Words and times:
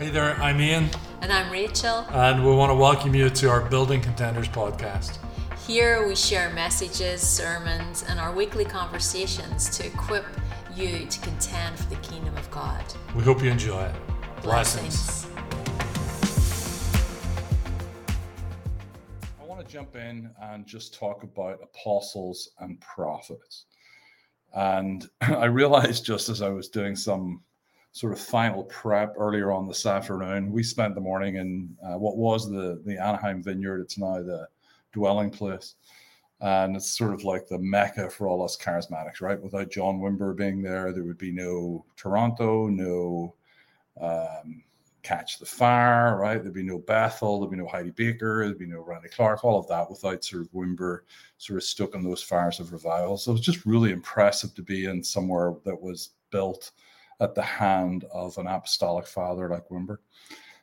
Hey 0.00 0.08
there, 0.08 0.34
I'm 0.36 0.58
Ian. 0.62 0.88
And 1.20 1.30
I'm 1.30 1.52
Rachel. 1.52 2.06
And 2.12 2.42
we 2.42 2.54
want 2.54 2.70
to 2.70 2.74
welcome 2.74 3.14
you 3.14 3.28
to 3.28 3.50
our 3.50 3.60
Building 3.60 4.00
Contenders 4.00 4.48
podcast. 4.48 5.18
Here 5.66 6.08
we 6.08 6.16
share 6.16 6.48
messages, 6.54 7.20
sermons, 7.20 8.02
and 8.08 8.18
our 8.18 8.32
weekly 8.32 8.64
conversations 8.64 9.68
to 9.76 9.84
equip 9.84 10.24
you 10.74 11.04
to 11.04 11.20
contend 11.20 11.78
for 11.78 11.90
the 11.90 11.96
kingdom 11.96 12.34
of 12.38 12.50
God. 12.50 12.82
We 13.14 13.22
hope 13.22 13.42
you 13.42 13.50
enjoy 13.50 13.82
it. 13.82 13.94
Blessings. 14.42 15.26
I 19.38 19.44
want 19.44 19.60
to 19.60 19.70
jump 19.70 19.96
in 19.96 20.30
and 20.40 20.64
just 20.64 20.94
talk 20.94 21.24
about 21.24 21.60
apostles 21.62 22.52
and 22.58 22.80
prophets. 22.80 23.66
And 24.54 25.06
I 25.20 25.44
realized 25.44 26.06
just 26.06 26.30
as 26.30 26.40
I 26.40 26.48
was 26.48 26.70
doing 26.70 26.96
some 26.96 27.42
sort 27.92 28.12
of 28.12 28.20
final 28.20 28.64
prep 28.64 29.14
earlier 29.18 29.50
on 29.50 29.66
this 29.66 29.84
afternoon. 29.84 30.52
We 30.52 30.62
spent 30.62 30.94
the 30.94 31.00
morning 31.00 31.36
in 31.36 31.76
uh, 31.84 31.98
what 31.98 32.16
was 32.16 32.48
the 32.48 32.80
the 32.84 32.98
Anaheim 32.98 33.42
Vineyard. 33.42 33.80
It's 33.80 33.98
now 33.98 34.22
the 34.22 34.46
dwelling 34.92 35.30
place, 35.30 35.74
and 36.40 36.76
it's 36.76 36.96
sort 36.96 37.14
of 37.14 37.24
like 37.24 37.48
the 37.48 37.58
mecca 37.58 38.08
for 38.10 38.28
all 38.28 38.44
us 38.44 38.56
charismatics, 38.56 39.20
right? 39.20 39.42
Without 39.42 39.70
John 39.70 40.00
Wimber 40.00 40.36
being 40.36 40.62
there, 40.62 40.92
there 40.92 41.04
would 41.04 41.18
be 41.18 41.32
no 41.32 41.84
Toronto, 41.96 42.68
no 42.68 43.34
um, 44.00 44.62
Catch 45.02 45.38
the 45.38 45.46
Fire, 45.46 46.16
right? 46.16 46.42
There'd 46.42 46.54
be 46.54 46.62
no 46.62 46.78
Bethel, 46.78 47.40
there'd 47.40 47.50
be 47.50 47.56
no 47.56 47.66
Heidi 47.66 47.90
Baker, 47.90 48.44
there'd 48.44 48.58
be 48.58 48.66
no 48.66 48.82
Randy 48.82 49.08
Clark, 49.08 49.44
all 49.44 49.58
of 49.58 49.66
that 49.68 49.90
without 49.90 50.22
sort 50.22 50.42
of 50.42 50.52
Wimber 50.52 51.00
sort 51.38 51.56
of 51.56 51.64
stoking 51.64 52.02
those 52.02 52.22
fires 52.22 52.60
of 52.60 52.72
revival. 52.72 53.16
So 53.16 53.30
it 53.30 53.34
was 53.34 53.40
just 53.40 53.66
really 53.66 53.92
impressive 53.92 54.54
to 54.54 54.62
be 54.62 54.84
in 54.84 55.02
somewhere 55.02 55.54
that 55.64 55.80
was 55.80 56.10
built 56.30 56.72
at 57.20 57.34
the 57.34 57.42
hand 57.42 58.04
of 58.12 58.36
an 58.38 58.46
apostolic 58.46 59.06
father 59.06 59.48
like 59.48 59.68
Wimber. 59.68 59.98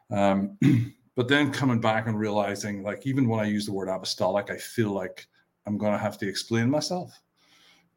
Um, 0.10 0.58
but 1.16 1.28
then 1.28 1.52
coming 1.52 1.80
back 1.80 2.08
and 2.08 2.18
realizing, 2.18 2.84
like, 2.84 3.06
even 3.06 3.28
when 3.28 3.40
I 3.40 3.48
use 3.48 3.66
the 3.66 3.74
word 3.74 3.90
apostolic, 3.90 4.50
I 4.50 4.58
feel 4.58 4.92
like 4.92 5.28
I'm 5.66 5.78
going 5.78 5.94
to 5.94 5.98
have 5.98 6.18
to 6.20 6.28
explain 6.28 6.70
myself 6.70 7.20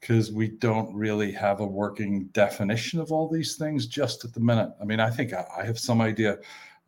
because 0.00 0.32
we 0.32 0.48
don't 0.48 0.94
really 0.94 1.30
have 1.32 1.60
a 1.60 1.66
working 1.66 2.26
definition 2.28 3.00
of 3.00 3.12
all 3.12 3.28
these 3.28 3.56
things 3.56 3.86
just 3.86 4.24
at 4.24 4.32
the 4.32 4.40
minute. 4.40 4.70
I 4.80 4.84
mean, 4.84 5.00
I 5.00 5.10
think 5.10 5.32
I, 5.32 5.44
I 5.58 5.64
have 5.64 5.78
some 5.78 6.00
idea. 6.00 6.38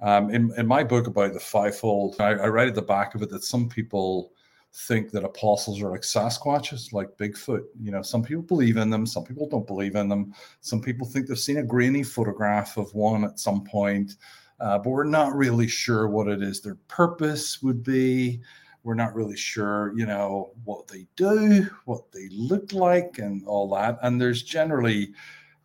Um, 0.00 0.30
in, 0.30 0.52
in 0.56 0.66
my 0.66 0.82
book 0.82 1.06
about 1.06 1.34
the 1.34 1.40
fivefold, 1.40 2.16
I, 2.18 2.30
I 2.30 2.48
write 2.48 2.68
at 2.68 2.74
the 2.74 2.82
back 2.82 3.14
of 3.14 3.22
it 3.22 3.30
that 3.30 3.44
some 3.44 3.68
people 3.68 4.32
think 4.74 5.10
that 5.10 5.24
apostles 5.24 5.82
are 5.82 5.90
like 5.90 6.00
Sasquatches, 6.00 6.92
like 6.92 7.16
Bigfoot. 7.18 7.64
You 7.80 7.90
know, 7.90 8.02
some 8.02 8.22
people 8.22 8.42
believe 8.42 8.78
in 8.78 8.88
them, 8.90 9.06
some 9.06 9.24
people 9.24 9.48
don't 9.48 9.66
believe 9.66 9.96
in 9.96 10.08
them. 10.08 10.34
Some 10.60 10.80
people 10.80 11.06
think 11.06 11.26
they've 11.26 11.38
seen 11.38 11.58
a 11.58 11.62
grainy 11.62 12.02
photograph 12.02 12.76
of 12.78 12.92
one 12.94 13.24
at 13.24 13.38
some 13.38 13.64
point, 13.64 14.16
uh, 14.60 14.78
but 14.78 14.90
we're 14.90 15.04
not 15.04 15.34
really 15.34 15.68
sure 15.68 16.08
what 16.08 16.28
it 16.28 16.42
is 16.42 16.60
their 16.60 16.76
purpose 16.88 17.62
would 17.62 17.82
be. 17.82 18.40
We're 18.82 18.94
not 18.94 19.14
really 19.14 19.36
sure, 19.36 19.92
you 19.96 20.06
know, 20.06 20.52
what 20.64 20.88
they 20.88 21.06
do, 21.16 21.68
what 21.84 22.10
they 22.10 22.28
look 22.32 22.72
like, 22.72 23.18
and 23.18 23.46
all 23.46 23.68
that. 23.76 23.98
And 24.02 24.20
there's 24.20 24.42
generally 24.42 25.12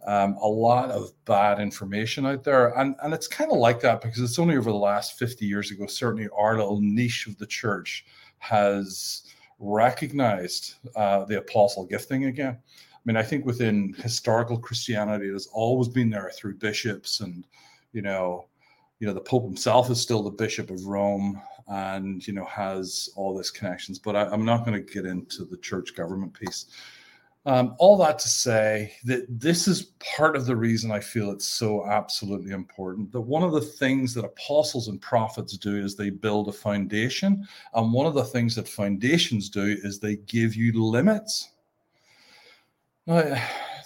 um, 0.06 0.38
a 0.42 0.48
lot 0.48 0.92
of 0.92 1.12
bad 1.26 1.60
information 1.60 2.26
out 2.26 2.44
there. 2.44 2.78
And, 2.78 2.96
and 3.02 3.14
it's 3.14 3.28
kind 3.28 3.52
of 3.52 3.58
like 3.58 3.80
that 3.82 4.02
because 4.02 4.20
it's 4.20 4.38
only 4.38 4.56
over 4.56 4.72
the 4.72 4.78
last 4.78 5.18
50 5.18 5.46
years 5.46 5.72
ago, 5.72 5.88
certainly 5.88 6.30
our 6.38 6.58
little 6.58 6.80
niche 6.80 7.26
of 7.28 7.38
the 7.38 7.48
church 7.48 8.06
has 8.40 9.24
recognized 9.60 10.76
uh, 10.96 11.26
the 11.26 11.40
apostle 11.40 11.86
gifting 11.86 12.26
again. 12.26 12.58
I 12.58 13.00
mean, 13.06 13.18
I 13.18 13.24
think 13.24 13.46
within 13.46 13.94
historical 13.98 14.58
Christianity, 14.58 15.30
it 15.30 15.34
has 15.34 15.48
always 15.54 15.88
been 15.88 16.10
there 16.10 16.32
through 16.36 16.56
bishops, 16.56 17.22
and 17.22 17.46
you 17.94 18.02
know, 18.02 18.48
you 19.00 19.08
know, 19.08 19.14
the 19.14 19.22
Pope 19.22 19.46
himself 19.46 19.90
is 19.90 20.02
still 20.02 20.24
the 20.24 20.30
Bishop 20.32 20.70
of 20.70 20.86
Rome, 20.86 21.42
and 21.68 22.26
you 22.28 22.34
know, 22.34 22.46
has 22.46 23.10
all 23.16 23.36
these 23.36 23.52
connections. 23.52 23.98
But 24.00 24.16
I, 24.16 24.26
I'm 24.26 24.46
not 24.46 24.66
going 24.66 24.74
to 24.74 24.94
get 24.94 25.06
into 25.06 25.46
the 25.46 25.58
church 25.58 25.96
government 25.96 26.34
piece. 26.34 26.66
Um, 27.48 27.76
all 27.78 27.96
that 28.00 28.20
to 28.20 28.28
say 28.28 28.92
that 29.06 29.26
this 29.30 29.70
is 29.70 29.94
part 30.16 30.36
of 30.36 30.46
the 30.46 30.56
reason 30.58 30.92
I 30.92 31.00
feel 31.00 31.32
it's 31.32 31.48
so 31.48 31.88
absolutely 31.88 32.52
important. 32.52 33.10
That 33.14 33.22
one 33.22 33.42
of 33.42 33.54
the 33.54 33.62
things 33.62 34.14
that 34.16 34.26
apostles 34.26 34.90
and 34.90 35.00
prophets 35.00 35.58
do 35.58 35.78
is 35.78 35.96
they 35.96 36.10
build 36.10 36.50
a 36.50 36.52
foundation. 36.52 37.48
And 37.74 37.94
one 37.94 38.06
of 38.06 38.16
the 38.16 38.26
things 38.26 38.54
that 38.56 38.68
foundations 38.68 39.48
do 39.50 39.78
is 39.82 39.98
they 39.98 40.18
give 40.18 40.58
you 40.58 40.84
limits. 40.84 41.52
Now, 43.06 43.42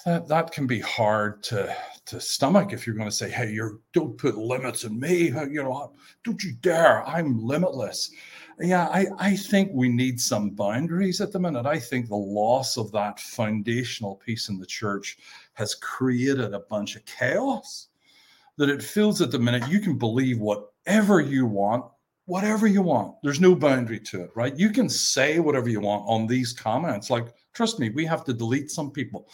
that, 0.06 0.28
that 0.28 0.52
can 0.52 0.66
be 0.66 0.80
hard 0.80 1.44
to, 1.44 1.76
to 2.08 2.20
stomach 2.20 2.74
if 2.74 2.88
you're 2.88 2.96
going 2.96 3.10
to 3.12 3.16
say, 3.16 3.30
hey, 3.30 3.52
you 3.52 3.80
don't 3.94 4.18
put 4.18 4.40
limits 4.40 4.86
on 4.86 5.00
me. 5.00 5.26
You 5.26 5.62
know, 5.62 5.94
don't 6.24 6.44
you 6.44 6.54
dare. 6.62 7.08
I'm 7.08 7.46
limitless 7.46 8.10
yeah, 8.60 8.88
I, 8.88 9.08
I 9.18 9.36
think 9.36 9.72
we 9.74 9.90
need 9.90 10.20
some 10.20 10.52
boundaries 10.52 11.22
at 11.22 11.32
the 11.32 11.40
minute. 11.40 11.66
I 11.66 11.80
think 11.80 12.08
the 12.08 12.16
loss 12.16 12.78
of 12.78 12.92
that 12.92 13.20
foundational 13.20 14.16
piece 14.16 14.50
in 14.50 14.60
the 14.60 14.66
church 14.66 15.18
has 15.54 15.76
created 15.76 16.54
a 16.54 16.60
bunch 16.60 16.96
of 16.96 17.06
chaos. 17.06 17.88
That 18.58 18.70
it 18.70 18.84
feels 18.84 19.22
at 19.22 19.32
the 19.32 19.40
minute 19.40 19.68
you 19.70 19.80
can 19.80 19.98
believe 19.98 20.40
whatever 20.40 21.20
you 21.20 21.46
want, 21.46 21.86
whatever 22.26 22.68
you 22.68 22.82
want. 22.82 23.16
There's 23.24 23.40
no 23.40 23.56
boundary 23.56 24.00
to 24.02 24.24
it, 24.24 24.32
right? 24.36 24.56
You 24.56 24.70
can 24.70 24.90
say 24.90 25.40
whatever 25.40 25.70
you 25.70 25.80
want 25.80 26.04
on 26.08 26.28
these 26.28 26.54
comments. 26.54 27.10
Like, 27.10 27.34
trust 27.54 27.80
me, 27.80 27.90
we 27.90 28.06
have 28.06 28.24
to 28.26 28.34
delete 28.34 28.70
some 28.70 28.92
people 28.92 29.28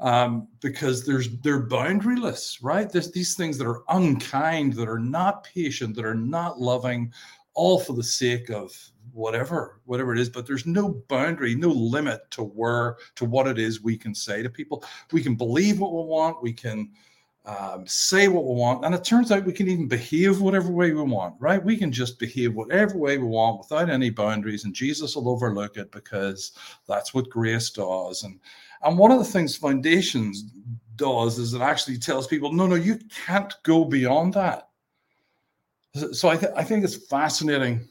um, 0.00 0.48
because 0.60 1.04
there's 1.04 1.28
they're 1.40 1.66
boundaryless, 1.66 2.58
right? 2.62 2.90
There's 2.90 3.12
these 3.12 3.34
things 3.34 3.58
that 3.58 3.66
are 3.66 3.82
unkind, 3.88 4.72
that 4.74 4.88
are 4.88 4.98
not 4.98 5.44
patient, 5.44 5.94
that 5.96 6.06
are 6.06 6.14
not 6.14 6.58
loving, 6.58 7.12
all 7.54 7.78
for 7.78 7.92
the 7.92 8.02
sake 8.02 8.50
of 8.50 8.72
whatever 9.12 9.80
whatever 9.86 10.12
it 10.12 10.20
is 10.20 10.28
but 10.28 10.46
there's 10.46 10.66
no 10.66 11.02
boundary 11.08 11.54
no 11.54 11.68
limit 11.68 12.30
to 12.30 12.42
where 12.42 12.96
to 13.16 13.24
what 13.24 13.48
it 13.48 13.58
is 13.58 13.82
we 13.82 13.96
can 13.96 14.14
say 14.14 14.42
to 14.42 14.48
people. 14.50 14.84
We 15.12 15.22
can 15.22 15.34
believe 15.34 15.80
what 15.80 15.92
we 15.92 16.02
want 16.02 16.42
we 16.42 16.52
can 16.52 16.90
um, 17.46 17.86
say 17.86 18.28
what 18.28 18.44
we 18.44 18.54
want 18.54 18.84
and 18.84 18.94
it 18.94 19.02
turns 19.02 19.32
out 19.32 19.44
we 19.44 19.52
can 19.52 19.66
even 19.68 19.88
behave 19.88 20.40
whatever 20.40 20.70
way 20.70 20.92
we 20.92 21.02
want 21.02 21.34
right? 21.40 21.64
We 21.64 21.76
can 21.76 21.90
just 21.90 22.18
behave 22.18 22.54
whatever 22.54 22.96
way 22.96 23.18
we 23.18 23.26
want 23.26 23.58
without 23.58 23.90
any 23.90 24.10
boundaries 24.10 24.64
and 24.64 24.74
jesus 24.74 25.16
will 25.16 25.28
overlook 25.28 25.76
it 25.76 25.90
because 25.90 26.52
that's 26.86 27.12
what 27.12 27.30
grace 27.30 27.70
does. 27.70 28.22
And 28.22 28.38
and 28.82 28.96
one 28.96 29.10
of 29.10 29.18
the 29.18 29.24
things 29.24 29.56
foundations 29.56 30.44
does 30.96 31.38
is 31.38 31.54
it 31.54 31.62
actually 31.62 31.98
tells 31.98 32.26
people 32.26 32.52
no 32.52 32.66
no 32.66 32.74
you 32.76 32.98
can't 33.26 33.54
go 33.62 33.84
beyond 33.84 34.34
that 34.34 34.69
so 35.94 36.28
I, 36.28 36.36
th- 36.36 36.52
I 36.56 36.64
think 36.64 36.84
it's 36.84 37.06
fascinating. 37.08 37.88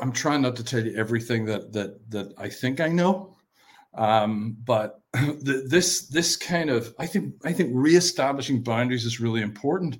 I'm 0.00 0.12
trying 0.12 0.42
not 0.42 0.56
to 0.56 0.64
tell 0.64 0.84
you 0.84 0.96
everything 0.96 1.44
that 1.46 1.72
that 1.72 2.10
that 2.10 2.32
I 2.38 2.48
think 2.48 2.80
I 2.80 2.88
know, 2.88 3.36
um, 3.94 4.56
but 4.64 5.00
the, 5.12 5.66
this 5.68 6.08
this 6.08 6.36
kind 6.36 6.70
of 6.70 6.94
I 6.98 7.06
think 7.06 7.34
I 7.44 7.52
think 7.52 7.70
reestablishing 7.74 8.62
boundaries 8.62 9.04
is 9.04 9.20
really 9.20 9.42
important. 9.42 9.98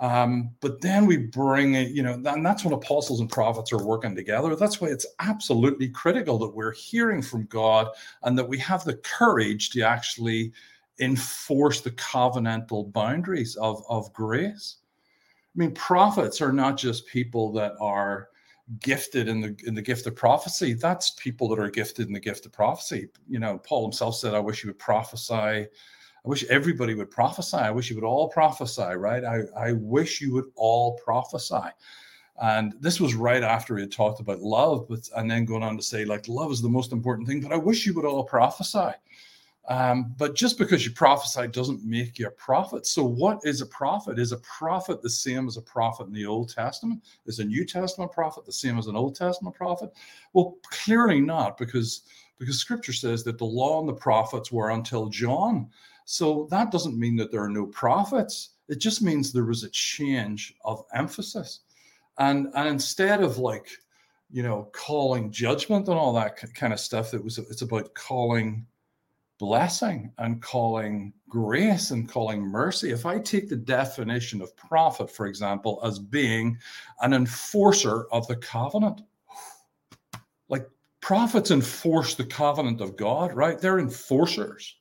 Um, 0.00 0.50
but 0.60 0.80
then 0.80 1.06
we 1.06 1.16
bring 1.16 1.74
it, 1.74 1.90
you 1.90 2.04
know, 2.04 2.14
and 2.24 2.46
that's 2.46 2.64
when 2.64 2.72
apostles 2.72 3.18
and 3.18 3.28
prophets 3.28 3.72
are 3.72 3.84
working 3.84 4.14
together. 4.14 4.54
That's 4.54 4.80
why 4.80 4.88
it's 4.88 5.06
absolutely 5.18 5.88
critical 5.88 6.38
that 6.38 6.54
we're 6.54 6.72
hearing 6.72 7.20
from 7.20 7.46
God 7.46 7.88
and 8.22 8.38
that 8.38 8.48
we 8.48 8.58
have 8.58 8.84
the 8.84 8.96
courage 8.98 9.70
to 9.70 9.82
actually 9.82 10.52
enforce 11.00 11.80
the 11.80 11.90
covenantal 11.90 12.92
boundaries 12.92 13.56
of, 13.56 13.82
of 13.88 14.12
grace. 14.12 14.76
I 15.54 15.58
mean, 15.58 15.72
prophets 15.72 16.40
are 16.40 16.52
not 16.52 16.76
just 16.76 17.06
people 17.06 17.52
that 17.52 17.74
are 17.80 18.28
gifted 18.80 19.28
in 19.28 19.40
the 19.40 19.56
in 19.66 19.74
the 19.74 19.82
gift 19.82 20.06
of 20.06 20.14
prophecy. 20.14 20.74
That's 20.74 21.10
people 21.12 21.48
that 21.48 21.58
are 21.58 21.70
gifted 21.70 22.06
in 22.06 22.12
the 22.12 22.20
gift 22.20 22.46
of 22.46 22.52
prophecy. 22.52 23.08
You 23.28 23.38
know, 23.38 23.58
Paul 23.58 23.84
himself 23.84 24.16
said, 24.16 24.34
"I 24.34 24.40
wish 24.40 24.62
you 24.62 24.70
would 24.70 24.78
prophesy." 24.78 25.66
I 26.24 26.28
wish 26.28 26.44
everybody 26.50 26.94
would 26.94 27.10
prophesy. 27.10 27.56
I 27.56 27.70
wish 27.70 27.88
you 27.88 27.96
would 27.96 28.04
all 28.04 28.28
prophesy, 28.28 28.82
right? 28.96 29.24
I, 29.24 29.42
I 29.56 29.72
wish 29.72 30.20
you 30.20 30.34
would 30.34 30.46
all 30.56 30.98
prophesy. 30.98 31.70
And 32.40 32.74
this 32.80 33.00
was 33.00 33.14
right 33.14 33.42
after 33.42 33.76
he 33.76 33.82
had 33.82 33.92
talked 33.92 34.20
about 34.20 34.40
love, 34.40 34.88
but 34.88 35.08
and 35.16 35.30
then 35.30 35.44
going 35.44 35.62
on 35.62 35.76
to 35.76 35.82
say, 35.82 36.04
like, 36.04 36.28
love 36.28 36.50
is 36.52 36.60
the 36.60 36.68
most 36.68 36.92
important 36.92 37.26
thing, 37.28 37.40
but 37.40 37.52
I 37.52 37.56
wish 37.56 37.86
you 37.86 37.94
would 37.94 38.04
all 38.04 38.24
prophesy. 38.24 38.92
Um, 39.68 40.14
but 40.16 40.34
just 40.34 40.56
because 40.56 40.86
you 40.86 40.92
prophesy 40.92 41.46
doesn't 41.46 41.84
make 41.84 42.18
you 42.18 42.26
a 42.26 42.30
prophet. 42.30 42.86
So, 42.86 43.04
what 43.04 43.40
is 43.44 43.60
a 43.60 43.66
prophet? 43.66 44.18
Is 44.18 44.32
a 44.32 44.38
prophet 44.38 45.02
the 45.02 45.10
same 45.10 45.46
as 45.46 45.58
a 45.58 45.62
prophet 45.62 46.06
in 46.06 46.14
the 46.14 46.24
Old 46.24 46.48
Testament? 46.48 47.04
Is 47.26 47.38
a 47.38 47.44
New 47.44 47.66
Testament 47.66 48.10
prophet 48.10 48.46
the 48.46 48.52
same 48.52 48.78
as 48.78 48.86
an 48.86 48.96
Old 48.96 49.14
Testament 49.14 49.54
prophet? 49.54 49.90
Well, 50.32 50.56
clearly 50.62 51.20
not, 51.20 51.58
because 51.58 52.02
because 52.38 52.58
Scripture 52.58 52.94
says 52.94 53.24
that 53.24 53.36
the 53.36 53.44
law 53.44 53.80
and 53.80 53.88
the 53.88 53.92
prophets 53.92 54.50
were 54.50 54.70
until 54.70 55.08
John. 55.08 55.68
So 56.06 56.48
that 56.50 56.70
doesn't 56.70 56.98
mean 56.98 57.16
that 57.16 57.30
there 57.30 57.42
are 57.42 57.50
no 57.50 57.66
prophets. 57.66 58.50
It 58.68 58.78
just 58.78 59.02
means 59.02 59.32
there 59.32 59.44
was 59.44 59.64
a 59.64 59.70
change 59.70 60.54
of 60.64 60.82
emphasis, 60.94 61.60
and 62.16 62.48
and 62.54 62.68
instead 62.68 63.22
of 63.22 63.36
like, 63.36 63.68
you 64.30 64.42
know, 64.42 64.70
calling 64.72 65.30
judgment 65.30 65.88
and 65.88 65.98
all 65.98 66.14
that 66.14 66.38
kind 66.54 66.72
of 66.72 66.80
stuff, 66.80 67.12
it 67.12 67.22
was 67.22 67.36
it's 67.36 67.60
about 67.60 67.92
calling 67.92 68.64
blessing 69.38 70.12
and 70.18 70.42
calling 70.42 71.12
grace 71.28 71.90
and 71.90 72.08
calling 72.08 72.42
mercy. 72.42 72.90
If 72.90 73.06
I 73.06 73.18
take 73.18 73.48
the 73.48 73.56
definition 73.56 74.42
of 74.42 74.56
prophet, 74.56 75.10
for 75.10 75.26
example, 75.26 75.80
as 75.84 75.98
being 75.98 76.58
an 77.00 77.14
enforcer 77.14 78.06
of 78.12 78.26
the 78.26 78.36
covenant, 78.36 79.02
like 80.48 80.68
prophets 81.00 81.50
enforce 81.50 82.14
the 82.14 82.24
covenant 82.24 82.80
of 82.80 82.96
God, 82.96 83.32
right? 83.32 83.58
They're 83.58 83.78
enforcers. 83.78 84.74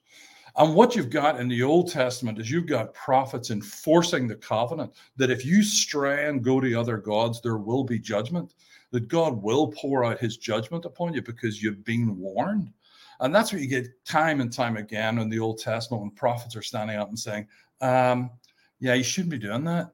And 0.57 0.73
what 0.73 0.95
you've 0.95 1.11
got 1.11 1.39
in 1.39 1.47
the 1.47 1.61
Old 1.61 1.91
Testament 1.91 2.39
is 2.39 2.49
you've 2.49 2.65
got 2.65 2.95
prophets 2.95 3.51
enforcing 3.51 4.27
the 4.27 4.35
covenant 4.35 4.91
that 5.15 5.29
if 5.29 5.45
you 5.45 5.61
stray 5.61 6.27
and 6.27 6.43
go 6.43 6.59
to 6.59 6.73
other 6.73 6.97
gods, 6.97 7.41
there 7.41 7.57
will 7.57 7.83
be 7.83 7.99
judgment, 7.99 8.55
that 8.89 9.07
God 9.07 9.43
will 9.43 9.67
pour 9.67 10.03
out 10.03 10.19
his 10.19 10.37
judgment 10.37 10.85
upon 10.85 11.13
you 11.13 11.21
because 11.21 11.61
you've 11.61 11.83
been 11.83 12.17
warned. 12.17 12.73
And 13.19 13.33
that's 13.33 13.51
what 13.51 13.61
you 13.61 13.67
get 13.67 13.87
time 14.05 14.41
and 14.41 14.51
time 14.51 14.77
again 14.77 15.17
in 15.19 15.29
the 15.29 15.39
Old 15.39 15.59
Testament 15.59 16.01
when 16.01 16.11
prophets 16.11 16.55
are 16.55 16.61
standing 16.61 16.97
up 16.97 17.09
and 17.09 17.17
saying, 17.17 17.47
um, 17.81 18.31
Yeah, 18.79 18.93
you 18.93 19.03
shouldn't 19.03 19.31
be 19.31 19.37
doing 19.37 19.63
that. 19.65 19.91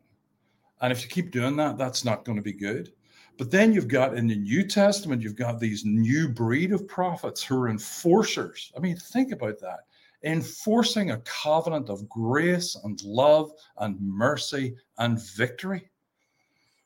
And 0.81 0.91
if 0.91 1.01
you 1.03 1.09
keep 1.09 1.31
doing 1.31 1.55
that, 1.57 1.77
that's 1.77 2.03
not 2.03 2.25
going 2.25 2.35
to 2.35 2.41
be 2.41 2.53
good. 2.53 2.91
But 3.37 3.49
then 3.49 3.73
you've 3.73 3.87
got 3.87 4.15
in 4.15 4.27
the 4.27 4.35
New 4.35 4.67
Testament, 4.67 5.21
you've 5.21 5.35
got 5.35 5.59
these 5.59 5.85
new 5.85 6.29
breed 6.29 6.71
of 6.71 6.87
prophets 6.87 7.41
who 7.41 7.55
are 7.55 7.69
enforcers. 7.69 8.71
I 8.77 8.79
mean, 8.79 8.97
think 8.97 9.31
about 9.31 9.59
that 9.59 9.79
enforcing 10.23 11.11
a 11.11 11.19
covenant 11.19 11.89
of 11.89 12.07
grace 12.07 12.75
and 12.83 13.01
love 13.03 13.51
and 13.77 13.99
mercy 13.99 14.75
and 14.97 15.21
victory. 15.35 15.89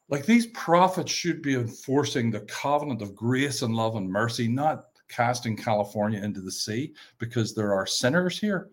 Like 0.10 0.25
these 0.25 0.48
prophets 0.48 1.12
should 1.12 1.42
be 1.42 1.56
enforcing 1.56 2.31
the 2.31 2.42
covenant 2.42 3.01
of 3.01 3.16
grace 3.16 3.62
and 3.62 3.75
love 3.75 3.95
and 3.95 4.10
mercy, 4.10 4.48
not 4.48 4.86
casting 5.07 5.56
California 5.56 6.21
into 6.21 6.42
the 6.42 6.51
sea 6.51 6.94
because 7.18 7.54
there 7.54 7.74
are 7.74 7.86
sinners 7.86 8.39
here. 8.39 8.69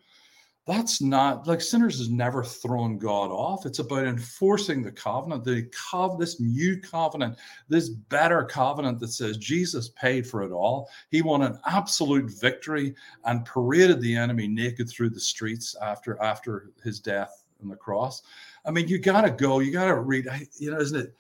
That's 0.67 1.03
not 1.03 1.47
like 1.47 1.61
sinners 1.61 1.99
has 1.99 2.09
never 2.09 2.43
thrown 2.43 2.97
God 2.97 3.31
off. 3.31 3.67
It's 3.67 3.81
about 3.81 4.07
enforcing 4.07 4.83
the 4.83 4.93
covenant, 4.93 5.45
the 5.45 5.71
cov- 5.91 6.19
this 6.19 6.41
new 6.41 6.81
covenant, 6.81 7.37
this 7.69 7.91
better 7.91 8.43
covenant 8.45 8.99
that 9.01 9.09
says 9.09 9.37
Jesus 9.37 9.91
paid 9.91 10.27
for 10.27 10.43
it 10.43 10.53
all. 10.53 10.89
He 11.11 11.21
won 11.21 11.43
an 11.43 11.59
absolute 11.67 12.31
victory 12.41 12.95
and 13.27 13.45
paraded 13.45 14.01
the 14.01 14.17
enemy 14.17 14.49
naked 14.49 14.89
through 14.89 15.11
the 15.11 15.21
streets 15.21 15.77
after 15.83 16.21
after 16.23 16.71
his 16.83 16.99
death 16.99 17.45
on 17.63 17.69
the 17.69 17.77
cross. 17.77 18.23
I 18.65 18.71
mean, 18.71 18.89
you 18.89 18.99
got 18.99 19.23
to 19.23 19.31
go. 19.31 19.59
You 19.59 19.71
got 19.71 19.87
to 19.87 19.97
read. 19.97 20.27
You 20.59 20.71
know, 20.71 20.79
isn't 20.79 20.99
it? 20.99 21.15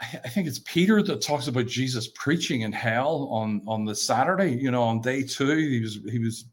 I 0.00 0.28
think 0.28 0.46
it's 0.46 0.60
Peter 0.60 1.02
that 1.02 1.20
talks 1.20 1.48
about 1.48 1.66
Jesus 1.66 2.08
preaching 2.08 2.60
in 2.60 2.72
hell 2.72 3.28
on 3.30 3.62
on 3.66 3.84
the 3.84 3.94
Saturday. 3.94 4.54
You 4.54 4.70
know, 4.70 4.82
on 4.82 5.00
day 5.00 5.22
two, 5.22 5.56
he 5.56 5.80
was 5.80 5.98
he 6.08 6.18
was 6.18 6.44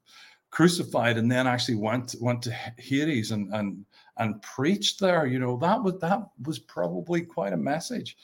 crucified 0.50 1.18
and 1.18 1.32
then 1.32 1.46
actually 1.46 1.76
went 1.76 2.16
went 2.22 2.42
to 2.44 2.52
Hades 2.78 3.32
and 3.32 3.54
and 3.54 3.86
and 4.18 4.42
preached 4.42 5.00
there. 5.00 5.28
You 5.28 5.40
know, 5.40 5.58
that 5.58 5.84
was 5.84 6.00
that 6.00 6.28
was 6.44 6.58
probably 6.60 7.22
quite 7.22 7.54
a 7.54 7.58
message. 7.58 8.18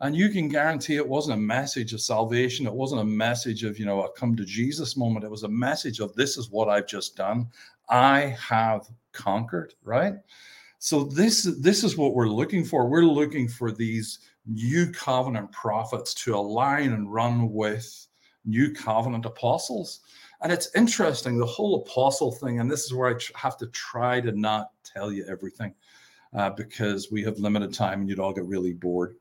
And 0.00 0.14
you 0.14 0.28
can 0.28 0.48
guarantee 0.48 0.94
it 0.94 1.08
wasn't 1.08 1.38
a 1.38 1.40
message 1.40 1.92
of 1.92 2.00
salvation. 2.00 2.66
It 2.66 2.72
wasn't 2.72 3.00
a 3.00 3.04
message 3.04 3.64
of, 3.64 3.80
you 3.80 3.84
know, 3.84 4.04
a 4.04 4.12
come 4.12 4.36
to 4.36 4.44
Jesus 4.44 4.96
moment. 4.96 5.24
It 5.24 5.30
was 5.30 5.42
a 5.42 5.48
message 5.48 5.98
of 5.98 6.14
this 6.14 6.36
is 6.36 6.50
what 6.50 6.68
I've 6.68 6.86
just 6.86 7.16
done. 7.16 7.48
I 7.88 8.36
have 8.48 8.86
conquered, 9.12 9.74
right? 9.82 10.14
So 10.78 11.02
this 11.02 11.42
this 11.60 11.82
is 11.82 11.96
what 11.96 12.14
we're 12.14 12.28
looking 12.28 12.64
for. 12.64 12.86
We're 12.86 13.02
looking 13.02 13.48
for 13.48 13.72
these 13.72 14.20
new 14.48 14.90
covenant 14.90 15.52
prophets 15.52 16.14
to 16.14 16.34
align 16.34 16.92
and 16.92 17.12
run 17.12 17.52
with 17.52 18.06
new 18.44 18.72
covenant 18.72 19.26
apostles. 19.26 20.00
And 20.40 20.52
it's 20.52 20.74
interesting, 20.74 21.36
the 21.36 21.46
whole 21.46 21.82
apostle 21.82 22.32
thing, 22.32 22.60
and 22.60 22.70
this 22.70 22.84
is 22.84 22.94
where 22.94 23.10
I 23.10 23.18
have 23.36 23.56
to 23.58 23.66
try 23.68 24.20
to 24.20 24.32
not 24.32 24.70
tell 24.84 25.12
you 25.12 25.26
everything 25.28 25.74
uh, 26.34 26.50
because 26.50 27.10
we 27.10 27.22
have 27.24 27.38
limited 27.38 27.74
time 27.74 28.00
and 28.00 28.08
you'd 28.08 28.20
all 28.20 28.32
get 28.32 28.46
really 28.46 28.72
bored. 28.72 29.16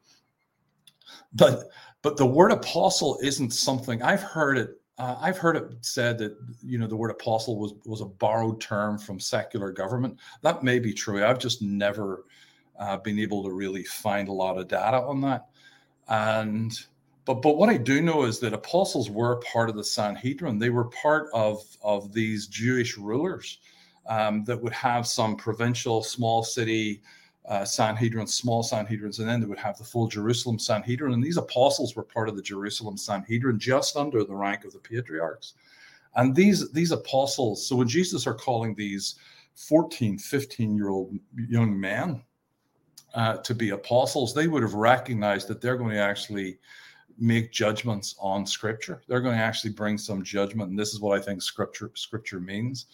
But 1.33 1.65
but 2.03 2.17
the 2.17 2.25
word 2.25 2.51
apostle 2.51 3.17
isn't 3.21 3.51
something 3.51 4.01
I've 4.01 4.21
heard 4.21 4.57
it. 4.57 4.81
Uh, 4.97 5.15
I've 5.19 5.37
heard 5.37 5.55
it 5.55 5.63
said 5.81 6.17
that 6.19 6.37
you 6.63 6.77
know 6.77 6.87
the 6.87 6.95
word 6.95 7.11
apostle 7.11 7.57
was 7.57 7.73
was 7.85 8.01
a 8.01 8.05
borrowed 8.05 8.61
term 8.61 8.97
from 8.97 9.19
secular 9.19 9.71
government. 9.71 10.19
That 10.41 10.63
may 10.63 10.79
be 10.79 10.93
true. 10.93 11.25
I've 11.25 11.39
just 11.39 11.61
never 11.61 12.25
uh, 12.79 12.97
been 12.97 13.19
able 13.19 13.43
to 13.43 13.51
really 13.51 13.83
find 13.83 14.27
a 14.27 14.33
lot 14.33 14.57
of 14.57 14.67
data 14.67 14.97
on 14.97 15.21
that. 15.21 15.47
And 16.07 16.71
but 17.25 17.41
but 17.41 17.57
what 17.57 17.69
I 17.69 17.77
do 17.77 18.01
know 18.01 18.23
is 18.23 18.39
that 18.39 18.53
apostles 18.53 19.09
were 19.09 19.41
part 19.41 19.69
of 19.69 19.75
the 19.75 19.83
Sanhedrin. 19.83 20.59
They 20.59 20.69
were 20.69 20.85
part 20.85 21.27
of 21.33 21.63
of 21.81 22.13
these 22.13 22.47
Jewish 22.47 22.97
rulers 22.97 23.59
um, 24.07 24.43
that 24.45 24.61
would 24.61 24.73
have 24.73 25.05
some 25.05 25.35
provincial, 25.35 26.03
small 26.03 26.43
city 26.43 27.01
uh, 27.47 27.63
Sanhedrin, 27.63 28.27
small 28.27 28.61
Sanhedrins, 28.61 29.19
and 29.19 29.27
then 29.27 29.39
they 29.39 29.47
would 29.47 29.57
have 29.57 29.77
the 29.77 29.83
full 29.83 30.07
Jerusalem 30.07 30.59
Sanhedrin. 30.59 31.13
And 31.13 31.23
these 31.23 31.37
apostles 31.37 31.95
were 31.95 32.03
part 32.03 32.27
of 32.27 32.35
the 32.35 32.41
Jerusalem 32.41 32.97
Sanhedrin, 32.97 33.57
just 33.57 33.95
under 33.95 34.23
the 34.23 34.35
rank 34.35 34.65
of 34.65 34.73
the 34.73 34.79
patriarchs. 34.79 35.53
And 36.15 36.35
these 36.35 36.71
these 36.71 36.91
apostles, 36.91 37.65
so 37.65 37.75
when 37.75 37.87
Jesus 37.87 38.27
are 38.27 38.33
calling 38.33 38.75
these 38.75 39.15
14, 39.55 40.17
15 40.17 40.75
year 40.75 40.89
old 40.89 41.13
young 41.35 41.79
men 41.79 42.21
uh, 43.17 43.37
to 43.37 43.55
be 43.55 43.71
apostles, 43.71 44.33
they 44.33 44.47
would 44.47 44.61
have 44.61 44.75
recognized 44.75 45.47
that 45.47 45.59
they're 45.59 45.75
going 45.75 45.95
to 45.95 45.99
actually 45.99 46.59
make 47.17 47.51
judgments 47.51 48.15
on 48.19 48.45
scripture. 48.45 49.01
They're 49.07 49.21
going 49.21 49.35
to 49.35 49.43
actually 49.43 49.71
bring 49.71 49.97
some 49.97 50.23
judgment. 50.23 50.69
And 50.69 50.77
this 50.77 50.93
is 50.93 51.01
what 51.01 51.19
I 51.19 51.23
think 51.23 51.41
scripture 51.41 51.91
scripture 51.95 52.39
means. 52.39 52.85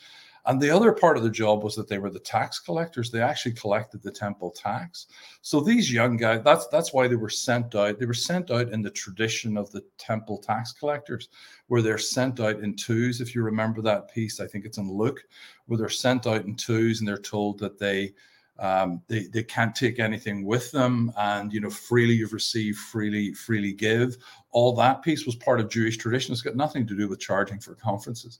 And 0.45 0.61
the 0.61 0.69
other 0.69 0.93
part 0.93 1.17
of 1.17 1.23
the 1.23 1.29
job 1.29 1.61
was 1.63 1.75
that 1.75 1.89
they 1.89 1.97
were 1.97 2.09
the 2.09 2.19
tax 2.19 2.59
collectors. 2.59 3.11
They 3.11 3.21
actually 3.21 3.53
collected 3.53 4.01
the 4.01 4.11
temple 4.11 4.51
tax. 4.51 5.07
So 5.41 5.59
these 5.59 5.91
young 5.91 6.15
guys, 6.15 6.41
that's 6.43 6.67
that's 6.67 6.93
why 6.93 7.09
they 7.09 7.17
were 7.17 7.29
sent 7.29 7.75
out. 7.75 7.99
They 7.99 8.05
were 8.05 8.13
sent 8.13 8.49
out 8.49 8.69
in 8.69 8.81
the 8.81 8.91
tradition 8.91 9.57
of 9.57 9.71
the 9.71 9.83
temple 9.97 10.37
tax 10.37 10.71
collectors, 10.71 11.27
where 11.67 11.81
they're 11.81 11.97
sent 11.97 12.39
out 12.39 12.61
in 12.61 12.77
twos. 12.77 13.19
If 13.19 13.35
you 13.35 13.43
remember 13.43 13.81
that 13.81 14.13
piece, 14.13 14.39
I 14.39 14.47
think 14.47 14.63
it's 14.63 14.77
in 14.77 14.89
Luke, 14.89 15.21
where 15.65 15.77
they're 15.77 15.89
sent 15.89 16.27
out 16.27 16.45
in 16.45 16.55
twos 16.55 16.99
and 16.99 17.07
they're 17.07 17.17
told 17.17 17.59
that 17.59 17.77
they 17.77 18.13
um, 18.59 19.01
they, 19.07 19.23
they 19.23 19.43
can't 19.43 19.75
take 19.75 19.99
anything 19.99 20.45
with 20.45 20.71
them 20.71 21.11
and 21.17 21.51
you 21.51 21.59
know 21.59 21.69
freely 21.69 22.13
you've 22.13 22.33
received 22.33 22.77
freely 22.77 23.33
freely 23.33 23.73
give. 23.73 24.17
All 24.51 24.73
that 24.75 25.01
piece 25.01 25.25
was 25.25 25.35
part 25.35 25.59
of 25.59 25.69
jewish 25.69 25.97
tradition. 25.97 26.31
It's 26.31 26.41
got 26.41 26.55
nothing 26.55 26.85
to 26.87 26.95
do 26.95 27.07
with 27.07 27.19
charging 27.19 27.59
for 27.59 27.75
conferences. 27.75 28.39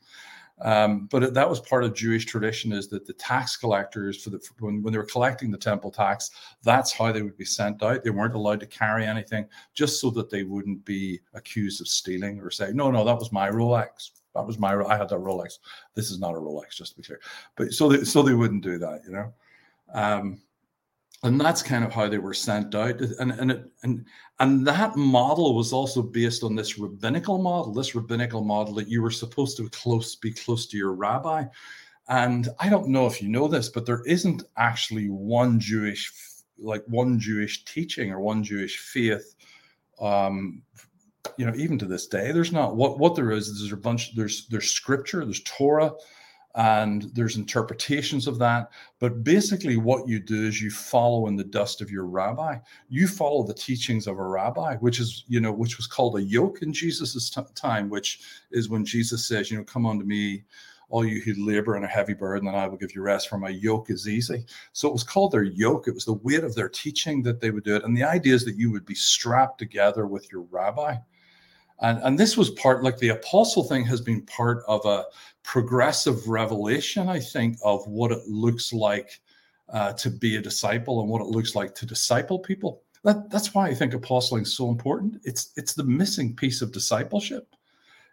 Um, 0.62 1.08
but 1.08 1.34
that 1.34 1.50
was 1.50 1.60
part 1.60 1.84
of 1.84 1.96
jewish 1.96 2.26
tradition 2.26 2.72
is 2.72 2.88
that 2.90 3.08
the 3.08 3.14
tax 3.14 3.58
collectors 3.58 4.24
for 4.24 4.30
the 4.30 4.40
for 4.40 4.54
when, 4.60 4.84
when 4.84 4.94
they 4.94 5.00
were 5.00 5.06
collecting 5.06 5.50
the 5.50 5.58
temple 5.58 5.90
tax 5.90 6.30
that's 6.62 6.92
how 6.94 7.12
they 7.12 7.24
would 7.24 7.38
be 7.38 7.44
sent 7.44 7.82
out. 7.82 8.04
They 8.04 8.12
weren't 8.12 8.36
allowed 8.36 8.60
to 8.60 8.68
carry 8.68 9.06
anything 9.06 9.48
just 9.74 10.00
so 10.00 10.12
that 10.12 10.30
they 10.30 10.44
wouldn't 10.44 10.86
be 10.86 11.22
accused 11.34 11.82
of 11.82 11.88
stealing 11.88 12.40
or 12.40 12.52
say 12.52 12.72
no 12.72 12.92
no 12.92 13.04
that 13.04 13.18
was 13.18 13.32
my 13.32 13.50
rolex. 13.50 14.12
That 14.36 14.46
was 14.46 14.60
my 14.60 14.76
i 14.76 14.96
had 14.96 15.10
that 15.10 15.20
rolex. 15.20 15.58
This 15.96 16.12
is 16.12 16.20
not 16.20 16.36
a 16.36 16.40
rolex 16.40 16.76
just 16.76 16.92
to 16.92 16.98
be 16.98 17.04
clear. 17.04 17.20
But 17.56 17.74
so 17.74 17.90
they 17.90 18.04
so 18.04 18.22
they 18.22 18.36
wouldn't 18.36 18.64
do 18.64 18.78
that 18.78 19.02
you 19.06 19.12
know 19.12 19.34
um, 19.94 20.42
and 21.24 21.40
that's 21.40 21.64
kind 21.64 21.86
of 21.86 21.94
how 21.94 22.10
they 22.10 22.18
were 22.18 22.34
sent 22.34 22.76
out. 22.76 23.00
And 23.02 23.32
and 23.32 23.52
it, 23.52 23.66
and 23.84 24.06
and 24.40 24.68
that 24.68 24.96
model 24.98 25.56
was 25.56 25.72
also 25.72 26.02
based 26.02 26.44
on 26.44 26.56
this 26.56 26.78
rabbinical 26.78 27.42
model, 27.42 27.74
this 27.74 27.96
rabbinical 27.96 28.44
model 28.44 28.74
that 28.76 28.90
you 28.90 29.02
were 29.02 29.12
supposed 29.12 29.58
to 29.58 29.70
close 29.70 30.16
be 30.16 30.32
close 30.32 30.68
to 30.68 30.78
your 30.78 30.94
rabbi. 30.94 31.46
And 32.10 32.50
I 32.60 32.68
don't 32.68 32.90
know 32.90 33.08
if 33.08 33.22
you 33.22 33.30
know 33.30 33.48
this, 33.48 33.70
but 33.70 33.86
there 33.86 34.04
isn't 34.06 34.44
actually 34.58 35.10
one 35.10 35.60
Jewish 35.60 36.12
like 36.58 36.84
one 36.88 37.20
Jewish 37.20 37.64
teaching 37.66 38.12
or 38.12 38.20
one 38.20 38.44
Jewish 38.44 38.78
faith. 38.78 39.36
Um, 40.02 40.62
you 41.38 41.46
know, 41.46 41.56
even 41.56 41.80
to 41.80 41.86
this 41.86 42.08
day, 42.08 42.34
there's 42.34 42.52
not 42.52 42.76
what 42.76 43.00
what 43.00 43.16
there 43.16 43.32
is. 43.32 43.58
There's 43.60 43.72
a 43.72 43.78
bunch. 43.78 44.14
There's 44.16 44.48
there's 44.48 44.70
scripture. 44.70 45.24
There's 45.24 45.44
Torah 45.44 45.94
and 46.56 47.04
there's 47.14 47.36
interpretations 47.36 48.28
of 48.28 48.38
that. 48.40 48.70
But 49.00 49.24
basically, 49.24 49.78
what 49.78 50.08
you 50.08 50.20
do 50.20 50.48
is 50.48 50.62
you 50.62 50.70
follow 50.70 51.28
in 51.28 51.36
the 51.36 51.44
dust 51.44 51.82
of 51.82 51.90
your 51.90 52.06
rabbi. 52.06 52.58
You 52.90 53.08
follow 53.08 53.44
the 53.44 53.54
teachings 53.54 54.06
of 54.06 54.20
a 54.20 54.28
rabbi, 54.28 54.76
which 54.78 55.00
is, 55.00 55.24
you 55.28 55.40
know, 55.40 55.52
which 55.52 55.78
was 55.78 55.88
called 55.88 56.18
a 56.18 56.24
yoke 56.24 56.62
in 56.62 56.72
Jesus's 56.72 57.30
t- 57.30 57.42
time, 57.56 57.90
which 57.90 58.22
is 58.52 58.70
when 58.70 58.86
Jesus 58.86 59.28
says, 59.28 59.50
you 59.50 59.58
know, 59.58 59.64
come 59.64 59.86
unto 59.86 60.06
me, 60.06 60.44
all 60.90 61.04
you 61.04 61.22
who 61.22 61.34
labor 61.44 61.76
and 61.76 61.86
a 61.86 61.88
heavy 61.88 62.14
burden, 62.14 62.48
and 62.48 62.56
I 62.56 62.68
will 62.68 62.78
give 62.78 62.94
you 62.94 63.02
rest, 63.02 63.28
for 63.28 63.40
my 63.40 63.50
yoke 63.50 63.90
is 63.90 64.08
easy. 64.08 64.46
So 64.74 64.88
it 64.88 64.94
was 64.94 65.04
called 65.04 65.32
their 65.32 65.42
yoke. 65.42 65.88
It 65.88 65.96
was 65.96 66.06
the 66.06 66.14
weight 66.14 66.44
of 66.44 66.54
their 66.54 66.70
teaching 66.70 67.24
that 67.24 67.42
they 67.42 67.50
would 67.50 67.64
do 67.64 67.76
it. 67.76 67.84
And 67.84 67.98
the 67.98 68.04
idea 68.04 68.36
is 68.36 68.46
that 68.46 68.58
you 68.58 68.72
would 68.72 68.86
be 68.86 68.94
strapped 68.94 69.58
together 69.58 70.06
with 70.06 70.32
your 70.32 70.44
rabbi. 70.52 70.98
And, 71.82 72.00
and 72.04 72.18
this 72.18 72.38
was 72.38 72.52
part, 72.52 72.84
like 72.84 72.98
the 72.98 73.10
apostle 73.10 73.64
thing 73.64 73.86
has 73.86 74.02
been 74.02 74.22
part 74.26 74.64
of 74.68 74.86
a 74.86 75.06
progressive 75.44 76.28
revelation, 76.28 77.10
I 77.10 77.20
think, 77.20 77.58
of 77.64 77.86
what 77.88 78.12
it 78.12 78.26
looks 78.28 78.72
like 78.72 79.20
uh, 79.70 79.94
to 79.94 80.10
be 80.10 80.38
a 80.38 80.42
disciple 80.42 81.02
and 81.02 81.10
what 81.10 81.22
it 81.22 81.28
looks 81.28 81.56
like 81.56 81.76
to 81.76 81.86
disciple 81.86 82.40
people. 82.40 82.84
That, 83.04 83.30
that's 83.30 83.54
why 83.54 83.68
I 83.68 83.74
think 83.74 83.94
apostling 83.94 84.44
is 84.44 84.56
so 84.56 84.70
important. 84.70 85.20
It's 85.24 85.52
it's 85.58 85.74
the 85.74 85.84
missing 85.84 86.36
piece 86.36 86.62
of 86.62 86.72
discipleship. 86.72 87.54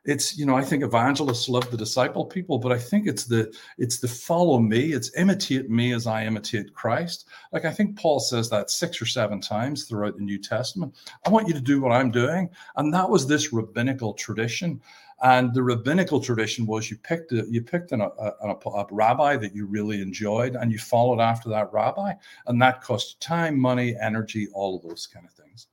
It's 0.04 0.38
you 0.38 0.47
know 0.47 0.57
i 0.57 0.62
think 0.62 0.83
evangelists 0.83 1.49
love 1.49 1.71
the 1.71 1.76
disciple 1.76 2.25
people 2.25 2.59
but 2.59 2.73
i 2.73 2.78
think 2.78 3.07
it's 3.07 3.25
the 3.25 3.52
it's 3.76 3.99
the 3.99 4.09
follow 4.09 4.59
me 4.59 4.92
it's 4.92 5.14
imitate 5.16 5.69
me 5.69 5.92
as 5.92 6.07
i 6.07 6.25
imitate 6.25 6.73
christ. 6.73 7.28
Like 7.52 7.64
i 7.64 7.71
think 7.71 7.99
paul 7.99 8.21
says 8.21 8.49
that 8.50 8.71
six 8.71 9.00
or 9.00 9.07
seven 9.07 9.40
times 9.40 9.85
throughout 9.85 10.16
the 10.16 10.23
new 10.23 10.38
testament. 10.38 10.97
I 11.26 11.30
want 11.30 11.49
you 11.49 11.54
to 11.54 11.61
do 11.61 11.80
what 11.80 11.92
i'm 11.92 12.11
doing. 12.11 12.49
And 12.76 12.92
that 12.95 13.09
was 13.09 13.26
this 13.26 13.52
rabbinical 13.52 14.14
tradition. 14.14 14.80
And 15.23 15.52
the 15.52 15.62
rabbinical 15.62 16.19
tradition 16.19 16.64
was 16.64 16.90
you 16.90 16.97
picked 16.97 17.33
a, 17.33 17.45
you 17.50 17.61
picked 17.61 17.92
an, 17.92 18.00
a, 18.00 18.07
a, 18.07 18.54
a 18.54 18.87
rabbi 18.90 19.37
that 19.37 19.54
you 19.54 19.66
really 19.66 20.00
enjoyed 20.00 20.57
and 20.57 20.73
you 20.73 20.78
followed 20.78 21.21
after 21.21 21.50
that 21.50 21.71
rabbi. 21.75 22.14
And 22.47 22.61
that 22.62 22.80
cost 22.80 23.21
time 23.21 23.61
money 23.61 23.95
energy 24.00 24.49
all 24.54 24.76
of 24.76 24.83
those 24.83 25.07
kind 25.07 25.26
of 25.26 25.33
things 25.33 25.66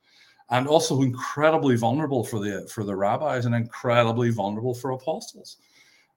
and 0.50 0.68
also 0.68 1.02
incredibly 1.02 1.76
vulnerable 1.76 2.24
for 2.24 2.40
the 2.40 2.68
for 2.74 2.84
the 2.84 2.96
rabbis 2.96 3.46
and 3.46 3.56
incredibly 3.56 4.30
vulnerable 4.30 4.74
for 4.74 4.92
apostles. 4.92 5.58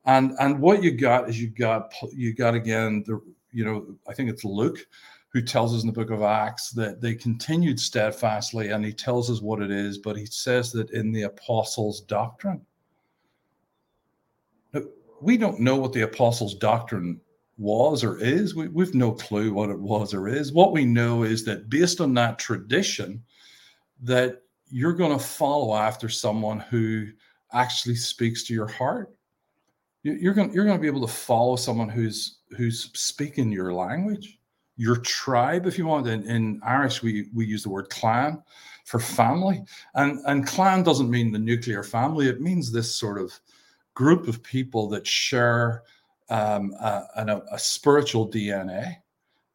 And 0.04 0.32
and 0.40 0.60
what 0.60 0.82
you 0.82 0.92
got 0.92 1.28
is 1.28 1.40
you 1.40 1.48
got 1.48 1.92
you 2.12 2.34
got 2.34 2.54
again 2.54 3.04
the 3.06 3.20
you 3.52 3.64
know 3.64 3.94
I 4.08 4.14
think 4.14 4.30
it's 4.30 4.44
Luke 4.44 4.86
who 5.32 5.40
tells 5.40 5.74
us 5.74 5.82
in 5.82 5.86
the 5.86 5.92
book 5.92 6.10
of 6.10 6.22
Acts 6.22 6.70
that 6.70 7.00
they 7.00 7.14
continued 7.14 7.78
steadfastly, 7.78 8.70
and 8.70 8.84
he 8.84 8.92
tells 8.92 9.30
us 9.30 9.40
what 9.40 9.62
it 9.62 9.70
is, 9.70 9.96
but 9.96 10.16
he 10.16 10.26
says 10.26 10.72
that 10.72 10.90
in 10.90 11.12
the 11.12 11.22
apostles' 11.22 12.00
doctrine. 12.00 12.60
We 15.22 15.36
don't 15.36 15.60
know 15.60 15.76
what 15.76 15.92
the 15.92 16.00
apostles' 16.00 16.54
doctrine 16.54 17.20
was 17.58 18.02
or 18.02 18.18
is. 18.18 18.54
We, 18.54 18.68
we've 18.68 18.94
no 18.94 19.12
clue 19.12 19.52
what 19.52 19.70
it 19.70 19.78
was 19.78 20.14
or 20.14 20.26
is. 20.28 20.52
What 20.52 20.72
we 20.72 20.84
know 20.84 21.22
is 21.22 21.44
that 21.44 21.68
based 21.68 22.00
on 22.00 22.14
that 22.14 22.38
tradition, 22.38 23.22
that 24.02 24.42
you're 24.70 24.92
going 24.92 25.16
to 25.16 25.24
follow 25.24 25.74
after 25.74 26.08
someone 26.08 26.60
who 26.60 27.08
actually 27.52 27.96
speaks 27.96 28.44
to 28.44 28.54
your 28.54 28.68
heart. 28.68 29.14
You're 30.02 30.32
going 30.32 30.52
you're 30.54 30.64
going 30.64 30.78
to 30.78 30.80
be 30.80 30.86
able 30.86 31.06
to 31.06 31.12
follow 31.12 31.56
someone 31.56 31.88
who's 31.88 32.38
who's 32.56 32.90
speaking 32.98 33.52
your 33.52 33.74
language, 33.74 34.38
your 34.76 34.96
tribe, 34.96 35.66
if 35.66 35.76
you 35.76 35.86
want. 35.86 36.06
In, 36.06 36.22
in 36.22 36.60
Irish, 36.64 37.02
we 37.02 37.28
we 37.34 37.44
use 37.44 37.62
the 37.62 37.68
word 37.68 37.90
clan 37.90 38.42
for 38.86 38.98
family, 38.98 39.62
and 39.94 40.20
and 40.26 40.46
clan 40.46 40.82
doesn't 40.82 41.10
mean 41.10 41.32
the 41.32 41.38
nuclear 41.38 41.82
family. 41.82 42.28
It 42.28 42.40
means 42.40 42.72
this 42.72 42.94
sort 42.94 43.20
of 43.20 43.38
group 43.92 44.26
of 44.26 44.42
people 44.42 44.88
that 44.88 45.06
share 45.06 45.82
um, 46.30 46.72
a, 46.80 47.06
a, 47.16 47.42
a 47.52 47.58
spiritual 47.58 48.26
DNA 48.26 48.96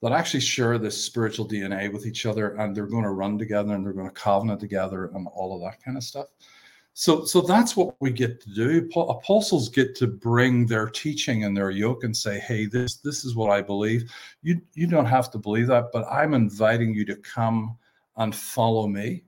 that 0.06 0.14
actually 0.14 0.40
share 0.40 0.78
this 0.78 1.04
spiritual 1.04 1.48
DNA 1.48 1.92
with 1.92 2.06
each 2.06 2.28
other 2.28 2.54
and 2.58 2.76
they're 2.76 2.86
going 2.86 3.04
to 3.04 3.10
run 3.10 3.40
together 3.40 3.74
and 3.74 3.84
they're 3.84 3.92
going 3.92 4.08
to 4.08 4.14
covenant 4.14 4.60
together 4.60 5.10
and 5.16 5.28
all 5.34 5.56
of 5.56 5.62
that 5.62 5.84
kind 5.84 5.98
of 5.98 6.04
stuff. 6.04 6.28
So, 6.94 7.26
so 7.26 7.42
that's 7.42 7.76
what 7.76 7.96
we 8.00 8.12
get 8.12 8.40
to 8.42 8.50
do. 8.52 8.88
Apostles 8.96 9.68
get 9.68 9.96
to 9.96 10.06
bring 10.06 10.68
their 10.68 10.90
teaching 10.90 11.44
and 11.44 11.58
their 11.58 11.72
yoke 11.72 12.04
and 12.04 12.16
say, 12.16 12.40
"Hey, 12.40 12.68
this 12.68 12.98
this 12.98 13.26
is 13.26 13.36
what 13.36 13.50
I 13.50 13.62
believe. 13.62 14.10
You 14.44 14.62
you 14.76 14.86
don't 14.86 15.08
have 15.08 15.32
to 15.32 15.40
believe 15.40 15.68
that, 15.68 15.90
but 15.92 16.06
I'm 16.10 16.36
inviting 16.36 16.94
you 16.94 17.04
to 17.06 17.16
come 17.16 17.76
and 18.16 18.34
follow 18.34 18.88
me 18.88 19.24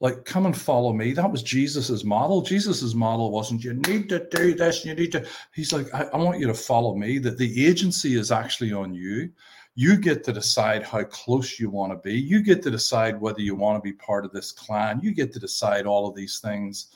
like 0.00 0.24
come 0.24 0.46
and 0.46 0.56
follow 0.56 0.92
me. 0.92 1.12
That 1.12 1.30
was 1.30 1.42
jesus's 1.42 2.04
model. 2.04 2.42
Jesus's 2.42 2.94
model 2.94 3.30
wasn't 3.30 3.64
you 3.64 3.74
need 3.74 4.08
to 4.08 4.26
do 4.30 4.54
this 4.54 4.84
you 4.84 4.94
need 4.94 5.12
to 5.12 5.26
he's 5.54 5.72
like 5.72 5.92
I, 5.94 6.04
I, 6.12 6.16
want 6.16 6.40
you 6.40 6.46
to 6.46 6.54
follow 6.54 6.94
me 6.94 7.18
that 7.18 7.38
the 7.38 7.66
agency 7.66 8.16
is 8.16 8.32
actually 8.32 8.72
on 8.72 8.94
you. 8.94 9.30
You 9.76 9.96
get 9.96 10.22
to 10.24 10.32
decide 10.32 10.84
how 10.84 11.02
close 11.04 11.58
you 11.58 11.68
want 11.68 11.92
to 11.92 11.96
be. 11.96 12.14
You 12.14 12.42
get 12.42 12.62
to 12.62 12.70
decide 12.70 13.20
whether 13.20 13.40
you 13.40 13.56
want 13.56 13.82
to 13.82 13.82
be 13.82 13.96
part 13.96 14.24
of 14.24 14.32
this 14.32 14.52
clan. 14.52 15.00
You 15.02 15.12
get 15.12 15.32
to 15.32 15.40
decide 15.40 15.86
all 15.86 16.06
of 16.08 16.14
these 16.14 16.38
things. 16.38 16.88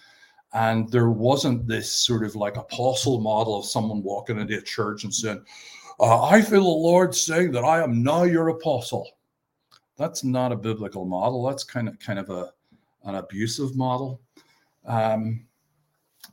And 0.52 0.88
there 0.90 1.11
wasn't 1.11 1.67
this 1.67 1.93
sort 1.93 2.25
of 2.25 2.37
like 2.37 2.57
apostle 2.57 3.21
model 3.21 3.59
of 3.59 3.67
someone 3.67 4.02
walking 4.02 4.38
into 4.38 4.59
a 4.59 4.62
church 4.62 5.05
and 5.05 5.14
saying 5.14 5.43
uh, 6.00 6.23
i 6.23 6.40
feel 6.40 6.62
the 6.62 6.69
lord 6.69 7.14
saying 7.14 7.50
that 7.50 7.64
i 7.64 7.83
am 7.83 8.02
now 8.02 8.23
your 8.23 8.49
apostle. 8.49 9.09
That's 9.97 10.23
not 10.23 10.52
a 10.52 10.57
biblical 10.57 11.05
model. 11.05 11.45
That's 11.45 11.64
kind 11.64 11.88
of 11.88 11.99
kind 11.99 12.19
of 12.21 12.31
a 12.31 12.52
an 13.09 13.17
abusive 13.17 13.77
model. 13.77 14.21
Um, 14.87 15.47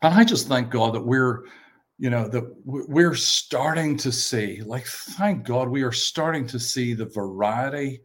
and 0.02 0.14
I 0.14 0.24
just 0.24 0.48
thank 0.48 0.70
God 0.70 0.94
that 0.94 1.06
we're, 1.06 1.46
you 1.98 2.10
know, 2.10 2.28
that 2.28 2.44
we're 2.66 3.16
starting 3.16 3.98
to 3.98 4.12
see, 4.12 4.62
like, 4.62 4.86
thank 4.86 5.46
God 5.46 5.70
we 5.70 5.84
are 5.84 5.92
starting 5.92 6.46
to 6.48 6.60
see 6.60 6.94
the 6.94 7.06
variety 7.06 8.02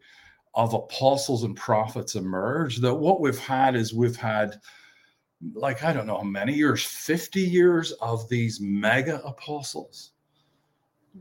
of 0.53 0.73
apostles 0.73 1.43
and 1.43 1.55
prophets 1.55 2.15
emerge. 2.15 2.77
That 2.77 2.95
what 2.95 3.21
we've 3.21 3.37
had 3.37 3.75
is 3.75 3.93
we've 3.93 4.15
had, 4.15 4.59
like, 5.53 5.83
I 5.83 5.91
don't 5.91 6.07
know 6.07 6.17
how 6.17 6.23
many 6.23 6.53
years, 6.53 6.83
50 6.83 7.41
years 7.41 7.91
of 7.93 8.27
these 8.29 8.59
mega 8.61 9.21
apostles. 9.25 10.11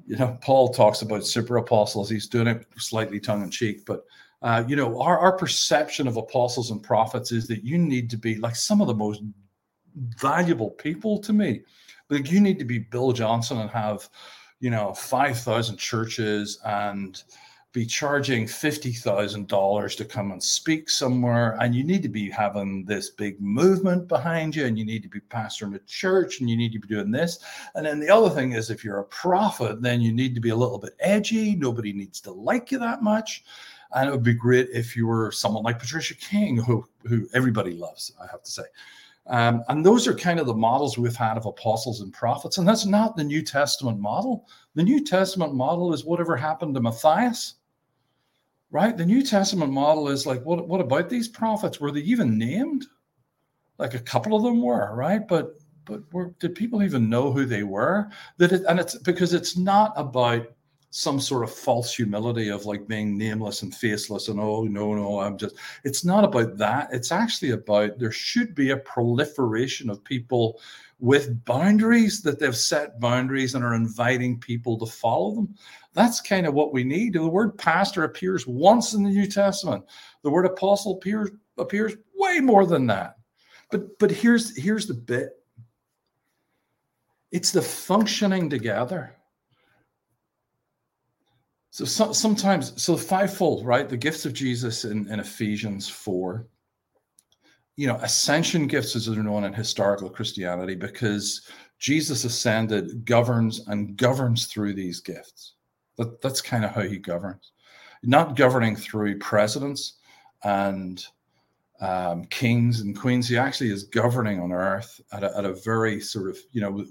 You 0.07 0.17
know, 0.17 0.39
Paul 0.41 0.73
talks 0.73 1.03
about 1.03 1.27
super 1.27 1.57
apostles. 1.57 2.09
He's 2.09 2.29
doing 2.29 2.47
it 2.47 2.65
slightly 2.77 3.19
tongue 3.19 3.43
in 3.43 3.51
cheek, 3.51 3.85
but 3.85 4.05
uh, 4.43 4.65
you 4.67 4.77
know, 4.77 5.01
our, 5.01 5.19
our 5.19 5.37
perception 5.37 6.09
of 6.09 6.17
apostles 6.17 6.71
and 6.71 6.83
prophets 6.83 7.31
is 7.33 7.47
that 7.49 7.63
you 7.63 7.77
need 7.77 8.09
to 8.11 8.17
be 8.17 8.37
like 8.37 8.57
some 8.57 8.81
of 8.81 8.87
the 8.87 8.95
most 8.95 9.23
valuable 9.95 10.71
people 10.71 11.19
to 11.19 11.33
me. 11.33 11.61
Like 12.09 12.31
you 12.31 12.41
need 12.41 12.59
to 12.59 12.65
be 12.65 12.79
Bill 12.79 13.13
Johnson 13.13 13.59
and 13.59 13.71
have, 13.71 14.09
you 14.59 14.71
know, 14.71 14.95
5,000 14.95 15.77
churches 15.77 16.59
and 16.65 17.23
be 17.73 17.87
charging 17.87 18.47
$50,000 18.47 19.97
to 19.97 20.05
come 20.05 20.33
and 20.33 20.43
speak 20.43 20.91
somewhere. 20.91 21.57
And 21.61 21.73
you 21.73 21.85
need 21.85 22.03
to 22.03 22.09
be 22.09 22.29
having 22.29 22.85
this 22.85 23.11
big 23.11 23.41
movement 23.41 24.09
behind 24.09 24.57
you 24.57 24.67
and 24.67 24.77
you 24.77 24.85
need 24.85 25.05
to 25.05 25.09
be 25.09 25.21
pastoring 25.21 25.77
a 25.77 25.81
church 25.87 26.41
and 26.41 26.51
you 26.51 26.57
need 26.57 26.73
to 26.73 26.81
be 26.81 26.89
doing 26.89 27.13
this. 27.13 27.39
And 27.77 27.87
then 27.87 28.01
the 28.01 28.11
other 28.11 28.31
thing 28.31 28.53
is 28.53 28.71
if 28.71 28.85
you're 28.85 28.99
a 28.99 29.05
prophet, 29.05 29.83
then 29.83 30.01
you 30.01 30.13
need 30.13 30.35
to 30.35 30.41
be 30.41 30.49
a 30.49 30.57
little 30.57 30.79
bit 30.79 30.95
edgy. 30.99 31.55
Nobody 31.55 31.93
needs 31.93 32.21
to 32.23 32.33
like 32.33 32.73
you 32.73 32.79
that 32.81 33.03
much. 33.03 33.45
And 33.95 34.09
it 34.09 34.13
would 34.13 34.23
be 34.23 34.35
great 34.35 34.69
if 34.73 34.97
you 34.97 35.07
were 35.07 35.33
someone 35.33 35.65
like 35.65 35.79
Patricia 35.79 36.15
King, 36.15 36.57
who 36.57 36.87
who 37.07 37.29
everybody 37.35 37.73
loves, 37.73 38.13
I 38.23 38.27
have 38.31 38.43
to 38.43 38.51
say. 38.51 38.63
Um, 39.27 39.63
and 39.69 39.85
those 39.85 40.09
are 40.09 40.15
kind 40.15 40.41
of 40.41 40.47
the 40.47 40.55
models 40.55 40.99
we've 40.99 41.15
had 41.15 41.37
of 41.37 41.47
apostles 41.47 42.01
and 42.01 42.13
prophets. 42.13 42.59
And 42.59 42.67
that's 42.67 42.87
not 42.87 43.17
the 43.17 43.25
New 43.25 43.43
Testament 43.43 44.01
model. 44.01 44.49
The 44.75 44.83
New 44.83 45.05
Testament 45.05 45.55
model 45.55 45.93
is 45.93 46.05
whatever 46.05 46.37
happened 46.37 46.75
to 46.75 46.81
Matthias, 46.81 47.55
right? 48.71 48.97
The 48.97 49.07
New 49.07 49.23
Testament 49.23 49.73
model 49.73 50.09
is 50.09 50.27
like, 50.27 50.45
what, 50.45 50.67
what 50.67 50.81
about 50.81 51.09
these 51.09 51.29
prophets? 51.29 51.81
Were 51.81 51.93
they 51.93 52.01
even 52.01 52.39
named? 52.39 52.87
Like 53.79 53.95
a 53.95 54.01
couple 54.01 54.35
of 54.37 54.43
them 54.43 54.63
were, 54.63 54.95
right? 54.95 55.27
But 55.27 55.57
but 55.87 56.03
were, 56.13 56.35
did 56.39 56.55
people 56.55 56.83
even 56.83 57.09
know 57.09 57.33
who 57.33 57.47
they 57.47 57.63
were? 57.63 58.11
That 58.37 58.53
it, 58.53 58.63
and 58.69 58.79
it's 58.79 58.97
because 58.99 59.33
it's 59.33 59.57
not 59.57 59.93
about 59.97 60.47
some 60.91 61.21
sort 61.21 61.45
of 61.45 61.55
false 61.55 61.95
humility 61.95 62.49
of 62.49 62.67
like 62.67 62.89
being 62.89 63.17
nameless 63.17 63.63
and 63.63 63.73
faceless 63.73 64.27
and 64.27 64.41
oh 64.41 64.65
no 64.65 64.93
no 64.93 65.21
i'm 65.21 65.39
just 65.39 65.55
it's 65.85 66.05
not 66.05 66.25
about 66.25 66.57
that. 66.59 66.89
It's 66.93 67.13
actually 67.13 67.51
about 67.51 67.99
there 67.99 68.13
should 68.13 68.55
be 68.55 68.71
a 68.71 68.77
proliferation 68.77 69.91
of 69.91 70.05
people 70.05 70.61
with 70.99 71.45
boundaries 71.45 72.21
that 72.23 72.39
they've 72.39 72.57
set 72.57 73.01
boundaries 73.01 73.55
and 73.55 73.65
are 73.65 73.75
inviting 73.75 74.39
people 74.39 74.79
to 74.79 74.87
follow 74.87 75.35
them. 75.35 75.55
That's 75.95 76.21
kind 76.21 76.47
of 76.47 76.55
what 76.55 76.73
we 76.73 76.85
need. 76.85 77.15
The 77.15 77.27
word 77.27 77.57
pastor 77.57 78.05
appears 78.05 78.47
once 78.47 78.93
in 78.93 79.03
the 79.03 79.11
new 79.11 79.27
testament. 79.27 79.85
The 80.23 80.31
word 80.31 80.47
apostle 80.47 80.97
appears 80.97 81.31
appears 81.59 81.95
way 82.15 82.41
more 82.41 82.67
than 82.67 82.87
that. 82.89 83.17
But 83.71 83.99
but 83.99 84.11
here's 84.11 84.57
here's 84.57 84.87
the 84.87 84.95
bit. 84.95 85.31
It's 87.33 87.53
the 87.53 87.63
functioning 87.63 88.51
together 88.51 89.15
so, 91.71 91.85
so 91.85 92.13
sometimes, 92.13 92.81
so 92.83 92.97
fivefold, 92.97 93.65
right? 93.65 93.89
The 93.89 93.97
gifts 93.97 94.27
of 94.27 94.33
Jesus 94.33 94.85
in, 94.85 95.11
in 95.11 95.21
Ephesians 95.21 95.89
4. 95.89 96.47
You 97.77 97.87
know, 97.87 97.97
ascension 97.97 98.67
gifts, 98.67 98.97
as 98.97 99.07
they're 99.07 99.23
known 99.23 99.45
in 99.45 99.55
historical 99.55 100.11
Christianity, 100.11 100.75
because 100.75 101.49
Jesus 101.79 102.25
ascended, 102.25 103.05
governs 103.05 103.67
and 103.69 103.97
governs 103.97 104.47
through 104.47 104.75
these 104.75 105.01
gifts. 105.01 105.55
That, 105.97 106.21
that's 106.21 106.43
kind 106.43 106.65
of 106.65 106.73
how 106.73 106.83
he 106.83 106.99
governs. 106.99 107.53
Not 108.03 108.37
governing 108.37 108.75
through 108.75 109.19
presidents 109.19 109.99
and 110.43 111.05
um, 111.81 112.25
kings 112.25 112.81
and 112.81 112.99
queens. 112.99 113.29
He 113.29 113.39
actually 113.39 113.71
is 113.71 113.85
governing 113.85 114.41
on 114.41 114.53
earth 114.53 115.01
at 115.13 115.23
a, 115.23 115.37
at 115.39 115.45
a 115.45 115.55
very 115.55 116.01
sort 116.01 116.29
of, 116.29 116.39
you 116.53 116.61
know, 116.61 116.85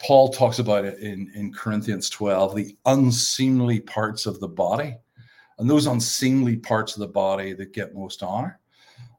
Paul 0.00 0.30
talks 0.30 0.58
about 0.58 0.84
it 0.84 0.98
in, 0.98 1.30
in 1.34 1.52
Corinthians 1.52 2.08
12, 2.08 2.56
the 2.56 2.76
unseemly 2.86 3.80
parts 3.80 4.26
of 4.26 4.40
the 4.40 4.48
body. 4.48 4.96
And 5.58 5.68
those 5.68 5.86
unseemly 5.86 6.56
parts 6.56 6.94
of 6.94 7.00
the 7.00 7.08
body 7.08 7.52
that 7.52 7.74
get 7.74 7.94
most 7.94 8.22
honor. 8.22 8.58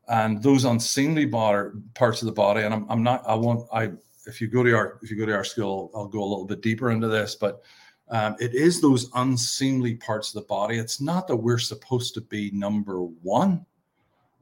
And 0.08 0.42
those 0.42 0.66
unseemly 0.66 1.28
parts 1.28 2.22
of 2.22 2.26
the 2.26 2.32
body, 2.32 2.64
and 2.64 2.74
I'm, 2.74 2.86
I'm 2.90 3.04
not, 3.04 3.24
I 3.28 3.36
won't, 3.36 3.68
I, 3.72 3.92
if 4.26 4.42
you 4.42 4.48
go 4.48 4.64
to 4.64 4.76
our, 4.76 5.00
if 5.04 5.12
you 5.12 5.18
go 5.18 5.28
to 5.28 5.36
our 5.36 5.44
school, 5.44 5.92
I'll 5.94 6.08
go 6.08 6.24
a 6.24 6.26
little 6.26 6.46
bit 6.46 6.62
deeper 6.62 6.90
into 6.90 7.08
this, 7.08 7.36
but 7.36 7.62
um, 8.10 8.36
it 8.40 8.56
is 8.56 8.82
those 8.82 9.10
unseemly 9.14 9.96
parts 9.96 10.30
of 10.30 10.42
the 10.42 10.48
body. 10.48 10.80
It's 10.80 11.00
not 11.00 11.28
that 11.28 11.36
we're 11.36 11.60
supposed 11.60 12.16
to 12.16 12.22
be 12.22 12.52
number 12.52 13.02
one 13.02 13.66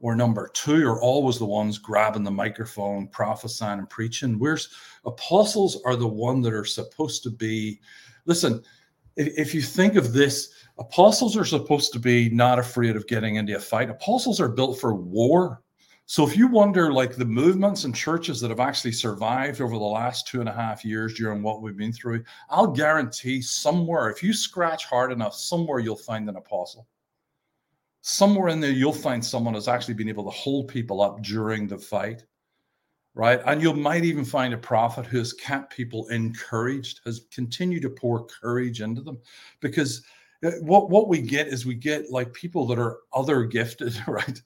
or 0.00 0.16
number 0.16 0.48
two 0.54 0.86
are 0.88 1.00
always 1.00 1.38
the 1.38 1.44
ones 1.44 1.78
grabbing 1.78 2.24
the 2.24 2.30
microphone, 2.30 3.06
prophesying 3.08 3.78
and 3.78 3.90
preaching. 3.90 4.38
Where's 4.38 4.70
apostles 5.04 5.80
are 5.84 5.96
the 5.96 6.08
one 6.08 6.40
that 6.42 6.54
are 6.54 6.64
supposed 6.64 7.22
to 7.24 7.30
be. 7.30 7.80
Listen, 8.24 8.62
if, 9.16 9.28
if 9.38 9.54
you 9.54 9.62
think 9.62 9.96
of 9.96 10.12
this, 10.12 10.52
apostles 10.78 11.36
are 11.36 11.44
supposed 11.44 11.92
to 11.92 11.98
be 11.98 12.30
not 12.30 12.58
afraid 12.58 12.96
of 12.96 13.06
getting 13.06 13.36
into 13.36 13.56
a 13.56 13.60
fight. 13.60 13.90
Apostles 13.90 14.40
are 14.40 14.48
built 14.48 14.80
for 14.80 14.94
war. 14.94 15.62
So 16.06 16.26
if 16.26 16.36
you 16.36 16.48
wonder, 16.48 16.92
like 16.92 17.14
the 17.14 17.24
movements 17.24 17.84
and 17.84 17.94
churches 17.94 18.40
that 18.40 18.50
have 18.50 18.58
actually 18.58 18.92
survived 18.92 19.60
over 19.60 19.74
the 19.74 19.84
last 19.84 20.26
two 20.26 20.40
and 20.40 20.48
a 20.48 20.52
half 20.52 20.84
years 20.84 21.14
during 21.14 21.40
what 21.40 21.62
we've 21.62 21.76
been 21.76 21.92
through, 21.92 22.24
I'll 22.48 22.66
guarantee 22.66 23.42
somewhere, 23.42 24.10
if 24.10 24.20
you 24.20 24.32
scratch 24.32 24.86
hard 24.86 25.12
enough, 25.12 25.34
somewhere 25.34 25.78
you'll 25.78 25.94
find 25.94 26.28
an 26.28 26.36
apostle 26.36 26.88
somewhere 28.02 28.48
in 28.48 28.60
there 28.60 28.70
you'll 28.70 28.92
find 28.92 29.24
someone 29.24 29.54
who's 29.54 29.68
actually 29.68 29.94
been 29.94 30.08
able 30.08 30.24
to 30.24 30.30
hold 30.30 30.68
people 30.68 31.02
up 31.02 31.22
during 31.22 31.66
the 31.66 31.78
fight 31.78 32.24
right? 33.14 33.40
And 33.46 33.60
you 33.60 33.72
might 33.72 34.04
even 34.04 34.24
find 34.24 34.54
a 34.54 34.58
prophet 34.58 35.06
who 35.06 35.18
has 35.18 35.32
kept 35.32 35.74
people 35.74 36.08
encouraged 36.08 37.00
has 37.04 37.22
continued 37.32 37.82
to 37.82 37.90
pour 37.90 38.26
courage 38.26 38.80
into 38.80 39.02
them. 39.02 39.18
Because 39.60 40.02
uh, 40.44 40.52
what 40.62 40.90
what 40.90 41.08
we 41.08 41.20
get 41.20 41.48
is 41.48 41.66
we 41.66 41.74
get 41.74 42.10
like 42.10 42.32
people 42.32 42.66
that 42.68 42.78
are 42.78 42.98
other 43.12 43.44
gifted 43.44 44.00
right? 44.06 44.40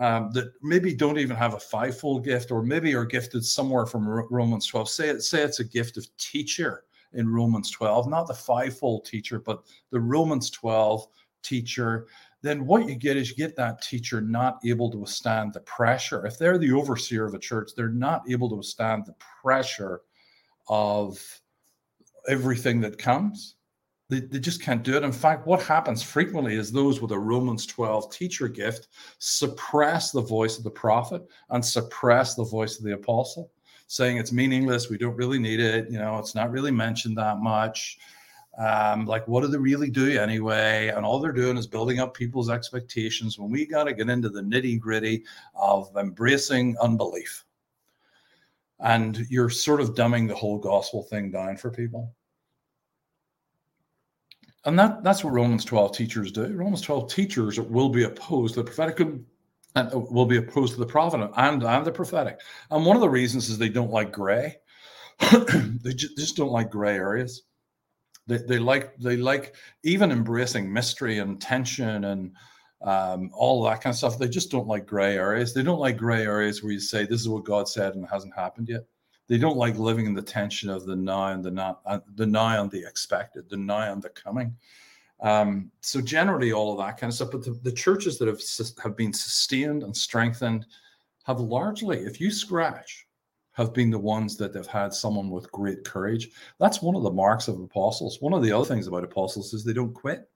Um, 0.00 0.30
that 0.32 0.52
maybe 0.62 0.94
don't 0.94 1.18
even 1.18 1.36
have 1.36 1.54
a 1.54 1.60
fivefold 1.60 2.24
gift 2.24 2.52
or 2.52 2.62
maybe 2.62 2.94
are 2.94 3.04
gifted 3.04 3.44
somewhere 3.44 3.84
from 3.84 4.08
romans 4.08 4.64
12 4.68 4.88
say 4.88 5.08
it 5.08 5.22
say 5.22 5.42
it's 5.42 5.58
a 5.58 5.64
gift 5.64 5.96
of 5.96 6.06
teacher 6.18 6.84
in 7.14 7.28
romans 7.28 7.68
12 7.72 8.08
not 8.08 8.28
the 8.28 8.34
fivefold 8.34 9.04
teacher 9.04 9.40
but 9.40 9.64
the 9.90 9.98
romans 9.98 10.50
12 10.50 11.04
teacher 11.42 12.06
then 12.42 12.66
what 12.66 12.88
you 12.88 12.94
get 12.94 13.16
is 13.16 13.30
you 13.30 13.36
get 13.36 13.56
that 13.56 13.82
teacher 13.82 14.20
not 14.20 14.58
able 14.64 14.90
to 14.90 14.98
withstand 14.98 15.52
the 15.52 15.60
pressure. 15.60 16.24
If 16.26 16.38
they're 16.38 16.58
the 16.58 16.72
overseer 16.72 17.24
of 17.24 17.34
a 17.34 17.38
church, 17.38 17.72
they're 17.76 17.88
not 17.88 18.22
able 18.30 18.48
to 18.50 18.56
withstand 18.56 19.06
the 19.06 19.14
pressure 19.42 20.02
of 20.68 21.20
everything 22.28 22.80
that 22.82 22.98
comes. 22.98 23.56
They, 24.08 24.20
they 24.20 24.38
just 24.38 24.62
can't 24.62 24.82
do 24.82 24.96
it. 24.96 25.02
In 25.02 25.12
fact, 25.12 25.46
what 25.46 25.62
happens 25.62 26.02
frequently 26.02 26.54
is 26.54 26.70
those 26.70 27.00
with 27.00 27.12
a 27.12 27.18
Romans 27.18 27.66
12 27.66 28.10
teacher 28.10 28.48
gift 28.48 28.88
suppress 29.18 30.12
the 30.12 30.22
voice 30.22 30.56
of 30.56 30.64
the 30.64 30.70
prophet 30.70 31.22
and 31.50 31.64
suppress 31.64 32.34
the 32.34 32.44
voice 32.44 32.78
of 32.78 32.84
the 32.84 32.94
apostle, 32.94 33.50
saying 33.86 34.16
it's 34.16 34.32
meaningless. 34.32 34.88
We 34.88 34.96
don't 34.96 35.16
really 35.16 35.38
need 35.38 35.60
it. 35.60 35.90
You 35.90 35.98
know, 35.98 36.18
it's 36.18 36.34
not 36.34 36.50
really 36.50 36.70
mentioned 36.70 37.18
that 37.18 37.38
much 37.38 37.98
um, 38.58 39.06
like, 39.06 39.28
what 39.28 39.42
do 39.42 39.46
they 39.46 39.56
really 39.56 39.88
do 39.88 40.18
anyway? 40.18 40.88
And 40.88 41.06
all 41.06 41.20
they're 41.20 41.30
doing 41.30 41.56
is 41.56 41.66
building 41.68 42.00
up 42.00 42.12
people's 42.12 42.50
expectations 42.50 43.38
when 43.38 43.50
we 43.50 43.64
got 43.64 43.84
to 43.84 43.94
get 43.94 44.10
into 44.10 44.28
the 44.28 44.40
nitty 44.40 44.80
gritty 44.80 45.24
of 45.54 45.96
embracing 45.96 46.76
unbelief. 46.78 47.44
And 48.80 49.26
you're 49.30 49.50
sort 49.50 49.80
of 49.80 49.94
dumbing 49.94 50.26
the 50.26 50.34
whole 50.34 50.58
gospel 50.58 51.04
thing 51.04 51.30
down 51.30 51.56
for 51.56 51.70
people. 51.70 52.12
And 54.64 54.76
that, 54.76 55.04
that's 55.04 55.22
what 55.22 55.32
Romans 55.32 55.64
12 55.64 55.96
teachers 55.96 56.32
do. 56.32 56.46
Romans 56.48 56.80
12 56.80 57.12
teachers 57.12 57.60
will 57.60 57.88
be 57.88 58.04
opposed 58.04 58.54
to 58.54 58.60
the 58.62 58.64
prophetic 58.64 58.98
and 58.98 59.92
will 59.92 60.26
be 60.26 60.38
opposed 60.38 60.74
to 60.74 60.80
the 60.80 60.86
prophet 60.86 61.30
and, 61.36 61.62
and 61.62 61.86
the 61.86 61.92
prophetic. 61.92 62.40
And 62.72 62.84
one 62.84 62.96
of 62.96 63.02
the 63.02 63.08
reasons 63.08 63.48
is 63.48 63.56
they 63.56 63.68
don't 63.68 63.92
like 63.92 64.10
gray. 64.10 64.56
they 65.30 65.94
just 65.94 66.36
don't 66.36 66.50
like 66.50 66.70
gray 66.70 66.96
areas 66.96 67.44
they, 68.28 68.36
they 68.36 68.58
like 68.58 68.96
they 68.98 69.16
like 69.16 69.56
even 69.82 70.12
embracing 70.12 70.72
mystery 70.72 71.18
and 71.18 71.40
tension 71.40 72.04
and 72.04 72.32
um, 72.82 73.30
all 73.34 73.64
that 73.64 73.80
kind 73.80 73.92
of 73.92 73.96
stuff. 73.96 74.18
They 74.18 74.28
just 74.28 74.50
don't 74.50 74.68
like 74.68 74.86
gray 74.86 75.16
areas. 75.16 75.52
They 75.52 75.62
don't 75.62 75.80
like 75.80 75.96
gray 75.96 76.22
areas 76.22 76.62
where 76.62 76.72
you 76.72 76.78
say 76.78 77.04
this 77.04 77.20
is 77.20 77.28
what 77.28 77.44
God 77.44 77.68
said 77.68 77.94
and 77.94 78.04
it 78.04 78.10
hasn't 78.10 78.36
happened 78.36 78.68
yet. 78.68 78.84
They 79.26 79.38
don't 79.38 79.56
like 79.56 79.76
living 79.76 80.06
in 80.06 80.14
the 80.14 80.22
tension 80.22 80.70
of 80.70 80.86
the 80.86 80.94
now 80.94 81.28
and 81.28 81.44
the 81.44 81.50
not, 81.50 81.80
uh, 81.84 82.00
the 82.14 82.26
now 82.26 82.62
and 82.62 82.70
the 82.70 82.86
expected, 82.86 83.48
the 83.50 83.56
now 83.56 83.92
and 83.92 84.02
the 84.02 84.10
coming. 84.10 84.54
Um, 85.20 85.70
so 85.80 86.00
generally, 86.00 86.52
all 86.52 86.72
of 86.72 86.86
that 86.86 86.96
kind 86.96 87.10
of 87.10 87.14
stuff. 87.14 87.32
But 87.32 87.44
the, 87.44 87.58
the 87.62 87.72
churches 87.72 88.18
that 88.18 88.28
have 88.28 88.40
have 88.82 88.96
been 88.96 89.12
sustained 89.12 89.82
and 89.82 89.96
strengthened 89.96 90.66
have 91.24 91.40
largely, 91.40 91.98
if 91.98 92.20
you 92.20 92.30
scratch 92.30 93.07
have 93.58 93.74
been 93.74 93.90
the 93.90 93.98
ones 93.98 94.36
that 94.36 94.54
have 94.54 94.68
had 94.68 94.94
someone 94.94 95.30
with 95.30 95.50
great 95.50 95.84
courage. 95.84 96.30
That's 96.60 96.80
one 96.80 96.94
of 96.94 97.02
the 97.02 97.10
marks 97.10 97.48
of 97.48 97.60
apostles. 97.60 98.18
One 98.20 98.32
of 98.32 98.40
the 98.40 98.52
other 98.52 98.64
things 98.64 98.86
about 98.86 99.02
apostles 99.02 99.52
is 99.52 99.64
they 99.64 99.72
don't 99.72 99.92
quit. 99.92 100.30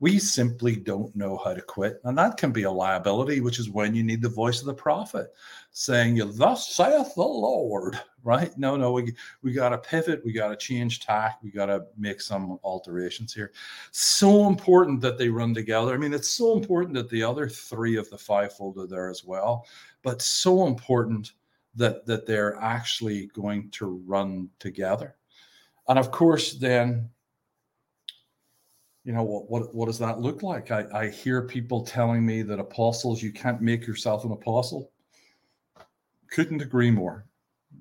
We 0.00 0.18
simply 0.18 0.74
don't 0.74 1.14
know 1.14 1.40
how 1.44 1.54
to 1.54 1.62
quit. 1.62 2.00
And 2.02 2.18
that 2.18 2.36
can 2.36 2.50
be 2.50 2.64
a 2.64 2.70
liability, 2.70 3.40
which 3.40 3.60
is 3.60 3.70
when 3.70 3.94
you 3.94 4.02
need 4.02 4.20
the 4.20 4.28
voice 4.28 4.58
of 4.58 4.66
the 4.66 4.74
prophet 4.74 5.28
saying, 5.70 6.20
Thus 6.34 6.74
saith 6.74 7.14
the 7.14 7.22
Lord, 7.22 8.00
right? 8.24 8.50
No, 8.58 8.76
no, 8.76 8.90
we, 8.90 9.14
we 9.42 9.52
got 9.52 9.68
to 9.68 9.78
pivot. 9.78 10.24
We 10.24 10.32
got 10.32 10.48
to 10.48 10.56
change 10.56 11.06
tack. 11.06 11.38
We 11.40 11.52
got 11.52 11.66
to 11.66 11.86
make 11.96 12.20
some 12.20 12.58
alterations 12.64 13.32
here. 13.32 13.52
So 13.92 14.48
important 14.48 15.00
that 15.02 15.18
they 15.18 15.28
run 15.28 15.54
together. 15.54 15.94
I 15.94 15.98
mean, 15.98 16.12
it's 16.12 16.30
so 16.30 16.56
important 16.56 16.94
that 16.94 17.10
the 17.10 17.22
other 17.22 17.48
three 17.48 17.96
of 17.96 18.10
the 18.10 18.18
fivefold 18.18 18.76
are 18.78 18.88
there 18.88 19.08
as 19.08 19.24
well, 19.24 19.68
but 20.02 20.20
so 20.20 20.66
important 20.66 21.32
that 21.76 22.06
that 22.06 22.26
they're 22.26 22.56
actually 22.56 23.26
going 23.28 23.70
to 23.70 24.02
run 24.06 24.48
together. 24.58 25.16
And 25.88 25.98
of 25.98 26.10
course 26.10 26.54
then 26.54 27.10
you 29.04 29.12
know 29.12 29.22
what 29.22 29.50
what, 29.50 29.74
what 29.74 29.86
does 29.86 29.98
that 29.98 30.20
look 30.20 30.42
like? 30.42 30.70
I, 30.70 30.86
I 30.92 31.08
hear 31.08 31.42
people 31.42 31.84
telling 31.84 32.24
me 32.24 32.42
that 32.42 32.58
apostles 32.58 33.22
you 33.22 33.32
can't 33.32 33.60
make 33.60 33.86
yourself 33.86 34.24
an 34.24 34.32
apostle. 34.32 34.90
Couldn't 36.30 36.62
agree 36.62 36.90
more 36.90 37.26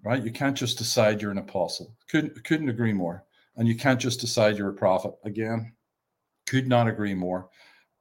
right? 0.04 0.24
You 0.24 0.32
can't 0.32 0.58
just 0.58 0.78
decide 0.78 1.22
you're 1.22 1.32
an 1.32 1.38
apostle. 1.38 1.96
Couldn't 2.10 2.44
couldn't 2.44 2.70
agree 2.70 2.94
more. 2.94 3.26
And 3.56 3.68
you 3.68 3.76
can't 3.76 4.00
just 4.00 4.20
decide 4.20 4.58
you're 4.58 4.70
a 4.70 4.74
prophet. 4.74 5.14
Again 5.24 5.74
could 6.46 6.68
not 6.68 6.88
agree 6.88 7.14
more. 7.14 7.50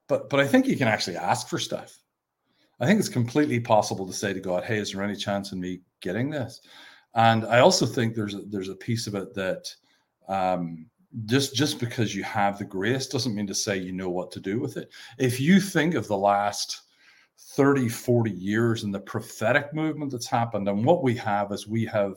But 0.08 0.28
but 0.28 0.40
i 0.40 0.46
think 0.46 0.66
you 0.66 0.76
can 0.76 0.88
actually 0.88 1.16
ask 1.16 1.48
for 1.48 1.58
stuff 1.58 2.01
I 2.82 2.86
think 2.86 2.98
it's 2.98 3.08
completely 3.08 3.60
possible 3.60 4.04
to 4.08 4.12
say 4.12 4.32
to 4.32 4.40
God, 4.40 4.64
"Hey, 4.64 4.78
is 4.78 4.90
there 4.92 5.04
any 5.04 5.14
chance 5.14 5.52
in 5.52 5.60
me 5.60 5.82
getting 6.00 6.30
this?" 6.30 6.60
And 7.14 7.44
I 7.46 7.60
also 7.60 7.86
think 7.86 8.14
there's 8.14 8.34
a, 8.34 8.42
there's 8.48 8.70
a 8.70 8.74
piece 8.74 9.06
of 9.06 9.14
it 9.14 9.32
that 9.34 9.72
um, 10.28 10.90
just 11.26 11.54
just 11.54 11.78
because 11.78 12.12
you 12.12 12.24
have 12.24 12.58
the 12.58 12.64
grace 12.64 13.06
doesn't 13.06 13.36
mean 13.36 13.46
to 13.46 13.54
say 13.54 13.76
you 13.76 13.92
know 13.92 14.10
what 14.10 14.32
to 14.32 14.40
do 14.40 14.58
with 14.58 14.76
it. 14.76 14.90
If 15.16 15.38
you 15.38 15.60
think 15.60 15.94
of 15.94 16.08
the 16.08 16.18
last 16.18 16.82
30, 17.38 17.88
40 17.88 18.32
years 18.32 18.82
and 18.82 18.92
the 18.92 19.00
prophetic 19.00 19.72
movement 19.72 20.10
that's 20.10 20.26
happened, 20.26 20.68
and 20.68 20.84
what 20.84 21.04
we 21.04 21.14
have 21.16 21.52
is 21.52 21.68
we 21.68 21.84
have 21.86 22.16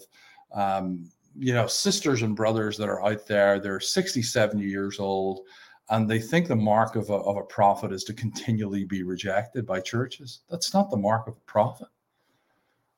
um, 0.52 1.12
you 1.38 1.54
know 1.54 1.68
sisters 1.68 2.24
and 2.24 2.36
brothers 2.36 2.76
that 2.78 2.90
are 2.90 3.06
out 3.06 3.28
there, 3.28 3.60
they're 3.60 3.80
60, 3.80 4.24
70 4.24 4.64
years 4.64 5.00
old 5.00 5.42
and 5.90 6.10
they 6.10 6.20
think 6.20 6.48
the 6.48 6.56
mark 6.56 6.96
of 6.96 7.10
a, 7.10 7.14
of 7.14 7.38
a 7.38 7.44
prophet 7.44 7.92
is 7.92 8.04
to 8.06 8.14
continually 8.14 8.86
be 8.86 9.04
rejected 9.04 9.66
by 9.66 9.80
churches. 9.80 10.40
That's 10.50 10.74
not 10.74 10.90
the 10.90 10.98
mark 10.98 11.28
of 11.28 11.36
a 11.36 11.52
prophet, 11.52 11.88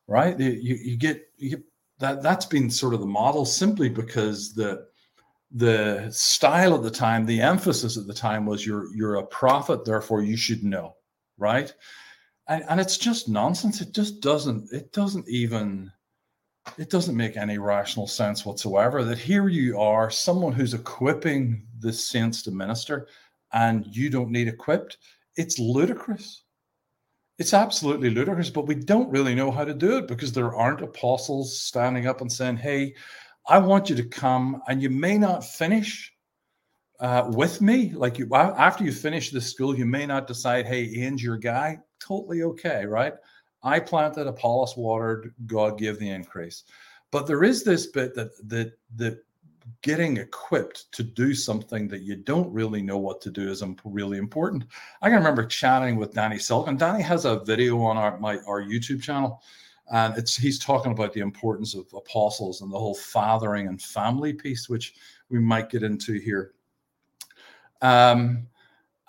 right? 0.08 0.40
You, 0.40 0.52
you 0.52 0.98
get, 0.98 1.30
you 1.38 1.64
that. 2.00 2.22
That's 2.22 2.46
been 2.46 2.70
sort 2.70 2.94
of 2.94 3.00
the 3.00 3.06
model 3.06 3.46
simply 3.46 3.90
because 3.90 4.54
the 4.54 4.88
the 5.52 6.10
style 6.12 6.76
at 6.76 6.84
the 6.84 6.92
time, 6.92 7.26
the 7.26 7.42
emphasis 7.42 7.98
at 7.98 8.08
the 8.08 8.14
time 8.14 8.46
was 8.46 8.66
you're 8.66 8.94
you're 8.96 9.16
a 9.16 9.26
prophet, 9.26 9.86
therefore 9.86 10.22
you 10.22 10.38
should 10.38 10.64
know, 10.64 10.96
right? 11.38 11.74
And, 12.48 12.64
and 12.70 12.80
it's 12.80 12.98
just 12.98 13.28
nonsense. 13.28 13.82
It 13.82 13.94
just 13.94 14.22
doesn't. 14.22 14.72
It 14.72 14.94
doesn't 14.94 15.28
even 15.28 15.92
it 16.78 16.90
doesn't 16.90 17.18
make 17.18 17.38
any 17.38 17.58
rational 17.58 18.08
sense 18.08 18.46
whatsoever 18.46 19.04
that 19.04 19.18
here 19.18 19.48
you 19.48 19.80
are, 19.80 20.10
someone 20.10 20.54
who's 20.54 20.74
equipping 20.74 21.66
the 21.80 21.92
saints 21.92 22.44
to 22.44 22.52
minister, 22.52 23.08
and 23.54 23.86
you 23.88 24.10
don't 24.10 24.32
need 24.32 24.48
equipped. 24.48 24.98
It's 25.36 25.60
ludicrous. 25.60 26.44
It's 27.38 27.54
absolutely 27.54 28.10
ludicrous, 28.10 28.50
but 28.50 28.66
we 28.66 28.76
don't 28.76 29.12
really 29.12 29.36
know 29.36 29.52
how 29.52 29.64
to 29.64 29.74
do 29.74 29.98
it 29.98 30.08
because 30.08 30.32
there 30.32 30.56
aren't 30.56 30.82
apostles 30.82 31.60
standing 31.60 32.08
up 32.08 32.22
and 32.22 32.32
saying, 32.32 32.58
Hey, 32.58 32.96
I 33.48 33.60
want 33.60 33.90
you 33.90 33.96
to 33.96 34.04
come, 34.04 34.62
and 34.68 34.82
you 34.82 34.90
may 34.90 35.18
not 35.18 35.46
finish 35.46 36.12
uh, 37.00 37.30
with 37.30 37.62
me. 37.62 37.92
Like 37.94 38.18
you, 38.18 38.28
after 38.34 38.84
you 38.84 38.92
finish 38.92 39.30
this 39.30 39.52
school, 39.52 39.78
you 39.78 39.86
may 39.86 40.06
not 40.06 40.28
decide, 40.28 40.66
Hey, 40.66 40.86
Ian's 40.86 41.24
your 41.24 41.38
guy. 41.38 41.78
Totally 42.00 42.44
okay, 42.44 42.86
right? 42.86 43.14
I 43.64 43.80
planted, 43.80 44.28
Apollos 44.28 44.78
watered, 44.78 45.34
God 45.46 45.78
gave 45.78 46.00
the 46.00 46.10
increase. 46.10 46.64
But 47.12 47.28
there 47.28 47.44
is 47.44 47.64
this 47.64 47.88
bit 47.88 48.14
that 48.16 48.32
that 48.50 48.74
that 48.96 49.24
getting 49.82 50.18
equipped 50.18 50.92
to 50.94 51.04
do 51.04 51.34
something 51.34 51.88
that 51.90 52.02
you 52.02 52.16
don't 52.16 52.52
really 52.54 52.82
know 52.82 52.98
what 52.98 53.22
to 53.22 53.30
do 53.30 53.50
is 53.50 53.64
really 53.84 54.18
important. 54.18 54.66
I 55.02 55.10
can 55.10 55.18
remember 55.18 55.46
chatting 55.46 55.98
with 55.98 56.14
Danny 56.14 56.40
Silk, 56.40 56.68
and 56.68 56.80
Danny 56.80 57.04
has 57.04 57.26
a 57.26 57.40
video 57.40 57.82
on 57.82 57.98
our 57.98 58.18
my 58.20 58.38
our 58.48 58.62
YouTube 58.62 59.02
channel, 59.02 59.42
and 59.92 60.18
it's 60.18 60.36
he's 60.36 60.60
talking 60.60 60.92
about 60.92 61.14
the 61.14 61.22
importance 61.22 61.76
of 61.76 61.86
apostles 61.94 62.62
and 62.62 62.72
the 62.72 62.80
whole 62.80 62.96
fathering 62.96 63.68
and 63.68 63.82
family 63.82 64.34
piece, 64.34 64.70
which 64.70 64.96
we 65.30 65.40
might 65.40 65.70
get 65.70 65.84
into 65.84 66.20
here. 66.20 66.54
Um, 67.82 68.48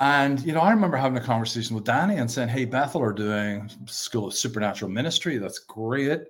And 0.00 0.40
you 0.44 0.52
know, 0.52 0.61
I 0.61 0.70
remember 0.70 0.96
having 0.96 1.18
a 1.18 1.24
conversation 1.24 1.74
with 1.74 1.84
Danny 1.84 2.16
and 2.16 2.30
saying, 2.30 2.48
"Hey, 2.48 2.64
Bethel 2.64 3.02
are 3.02 3.12
doing 3.12 3.68
School 3.87 4.26
of 4.28 4.34
Supernatural 4.34 4.90
Ministry. 4.90 5.38
That's 5.38 5.58
great. 5.58 6.20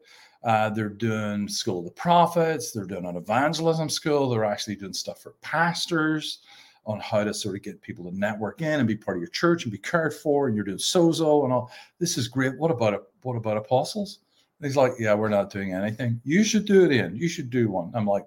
Uh, 0.43 0.71
they're 0.71 0.89
doing 0.89 1.49
School 1.49 1.81
of 1.81 1.85
the 1.85 1.91
Prophets. 1.91 2.73
They're 2.73 2.87
doing 2.87 3.05
an 3.05 3.17
evangelism 3.17 3.89
school. 3.91 4.29
They're 4.31 4.45
actually 4.45 4.77
doing 4.77 4.95
stuff 4.95 5.21
for 5.21 5.35
pastors 5.43 6.41
on 6.87 7.01
how 7.01 7.25
to 7.25 7.35
sort 7.35 7.57
of 7.57 7.63
get 7.63 7.83
people 7.83 8.05
to 8.11 8.17
network 8.19 8.63
in 8.63 8.79
and 8.81 8.89
be 8.89 8.97
part 8.97 9.19
of 9.19 9.21
your 9.21 9.31
church 9.31 9.65
and 9.65 9.73
be 9.73 9.79
cared 9.79 10.15
for. 10.15 10.47
And 10.47 10.57
you're 10.57 10.65
doing 10.65 10.79
sozo 10.79 11.45
and 11.45 11.53
all. 11.53 11.71
This 11.99 12.17
is 12.17 12.29
great. 12.29 12.59
What 12.59 12.71
about? 12.71 13.09
What 13.23 13.37
about 13.37 13.59
apostles?" 13.59 14.21
And 14.61 14.67
he's 14.67 14.77
like, 14.77 14.93
"Yeah, 14.99 15.15
we're 15.15 15.29
not 15.29 15.51
doing 15.51 15.75
anything. 15.75 16.21
You 16.25 16.43
should 16.43 16.65
do 16.65 16.85
it 16.87 16.93
in. 16.93 17.17
You 17.17 17.29
should 17.29 17.51
do 17.51 17.71
one." 17.71 17.91
I'm 17.95 18.07
like, 18.07 18.27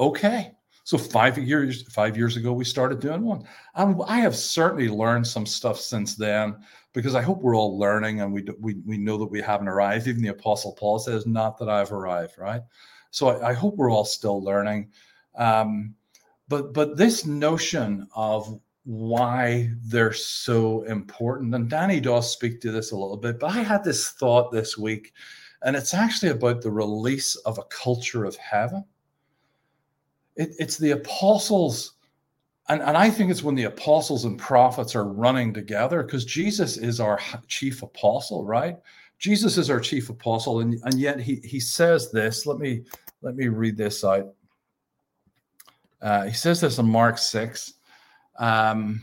"Okay." 0.00 0.52
So 0.84 0.98
five 0.98 1.38
years 1.38 1.90
five 1.90 2.14
years 2.14 2.36
ago, 2.36 2.52
we 2.52 2.64
started 2.64 3.00
doing 3.00 3.22
one, 3.22 3.44
and 3.74 4.00
I 4.06 4.20
have 4.20 4.36
certainly 4.36 4.88
learned 4.88 5.26
some 5.26 5.46
stuff 5.46 5.80
since 5.80 6.14
then 6.14 6.56
because 6.92 7.14
I 7.14 7.22
hope 7.22 7.40
we're 7.40 7.56
all 7.56 7.78
learning 7.78 8.20
and 8.20 8.32
we 8.32 8.44
we 8.60 8.74
we 8.86 8.98
know 8.98 9.16
that 9.16 9.30
we 9.30 9.40
haven't 9.40 9.68
arrived. 9.68 10.06
Even 10.06 10.22
the 10.22 10.28
Apostle 10.28 10.72
Paul 10.72 10.98
says, 10.98 11.26
"Not 11.26 11.56
that 11.58 11.70
I've 11.70 11.90
arrived," 11.90 12.36
right? 12.36 12.60
So 13.10 13.28
I, 13.28 13.50
I 13.50 13.52
hope 13.54 13.76
we're 13.76 13.90
all 13.90 14.04
still 14.04 14.42
learning. 14.44 14.90
Um, 15.36 15.94
but 16.48 16.74
but 16.74 16.98
this 16.98 17.24
notion 17.24 18.06
of 18.14 18.60
why 18.84 19.70
they're 19.84 20.12
so 20.12 20.82
important, 20.82 21.54
and 21.54 21.70
Danny 21.70 21.98
does 21.98 22.30
speak 22.30 22.60
to 22.60 22.70
this 22.70 22.92
a 22.92 22.96
little 22.96 23.16
bit, 23.16 23.40
but 23.40 23.52
I 23.52 23.62
had 23.62 23.84
this 23.84 24.10
thought 24.10 24.52
this 24.52 24.76
week, 24.76 25.14
and 25.62 25.74
it's 25.74 25.94
actually 25.94 26.32
about 26.32 26.60
the 26.60 26.70
release 26.70 27.36
of 27.36 27.56
a 27.56 27.64
culture 27.64 28.26
of 28.26 28.36
heaven 28.36 28.84
it, 30.36 30.50
it's 30.58 30.76
the 30.78 30.92
apostles 30.92 31.94
and, 32.68 32.80
and 32.80 32.96
I 32.96 33.10
think 33.10 33.30
it's 33.30 33.42
when 33.42 33.54
the 33.54 33.64
apostles 33.64 34.24
and 34.24 34.38
prophets 34.38 34.96
are 34.96 35.04
running 35.04 35.52
together 35.52 36.02
because 36.02 36.24
Jesus 36.24 36.76
is 36.78 36.98
our 36.98 37.20
chief 37.46 37.82
apostle, 37.82 38.44
right? 38.44 38.78
Jesus 39.18 39.58
is 39.58 39.68
our 39.70 39.80
chief 39.80 40.08
apostle, 40.10 40.60
and, 40.60 40.80
and 40.84 40.98
yet 40.98 41.20
he 41.20 41.36
he 41.44 41.60
says 41.60 42.10
this. 42.10 42.46
Let 42.46 42.58
me 42.58 42.84
let 43.22 43.36
me 43.36 43.48
read 43.48 43.76
this 43.76 44.02
out. 44.02 44.32
Uh, 46.02 46.24
he 46.24 46.32
says 46.32 46.60
this 46.60 46.78
in 46.78 46.86
Mark 46.86 47.18
six. 47.18 47.74
Um, 48.38 49.02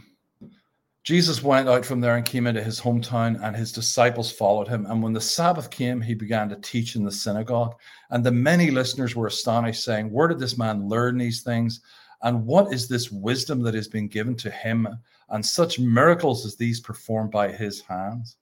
Jesus 1.03 1.41
went 1.41 1.67
out 1.67 1.83
from 1.83 1.99
there 1.99 2.15
and 2.15 2.25
came 2.25 2.45
into 2.45 2.63
his 2.63 2.79
hometown, 2.79 3.41
and 3.43 3.55
his 3.55 3.71
disciples 3.71 4.31
followed 4.31 4.67
him. 4.67 4.85
And 4.85 5.01
when 5.01 5.13
the 5.13 5.21
Sabbath 5.21 5.71
came, 5.71 5.99
he 5.99 6.13
began 6.13 6.47
to 6.49 6.57
teach 6.57 6.95
in 6.95 7.03
the 7.03 7.11
synagogue. 7.11 7.75
And 8.11 8.23
the 8.23 8.31
many 8.31 8.69
listeners 8.69 9.15
were 9.15 9.25
astonished, 9.25 9.83
saying, 9.83 10.11
Where 10.11 10.27
did 10.27 10.37
this 10.37 10.59
man 10.59 10.87
learn 10.87 11.17
these 11.17 11.41
things? 11.41 11.81
And 12.21 12.45
what 12.45 12.71
is 12.71 12.87
this 12.87 13.09
wisdom 13.09 13.63
that 13.63 13.73
has 13.73 13.87
been 13.87 14.07
given 14.07 14.35
to 14.37 14.51
him? 14.51 14.87
And 15.29 15.43
such 15.43 15.79
miracles 15.79 16.45
as 16.45 16.55
these 16.55 16.79
performed 16.79 17.31
by 17.31 17.51
his 17.51 17.81
hands? 17.81 18.37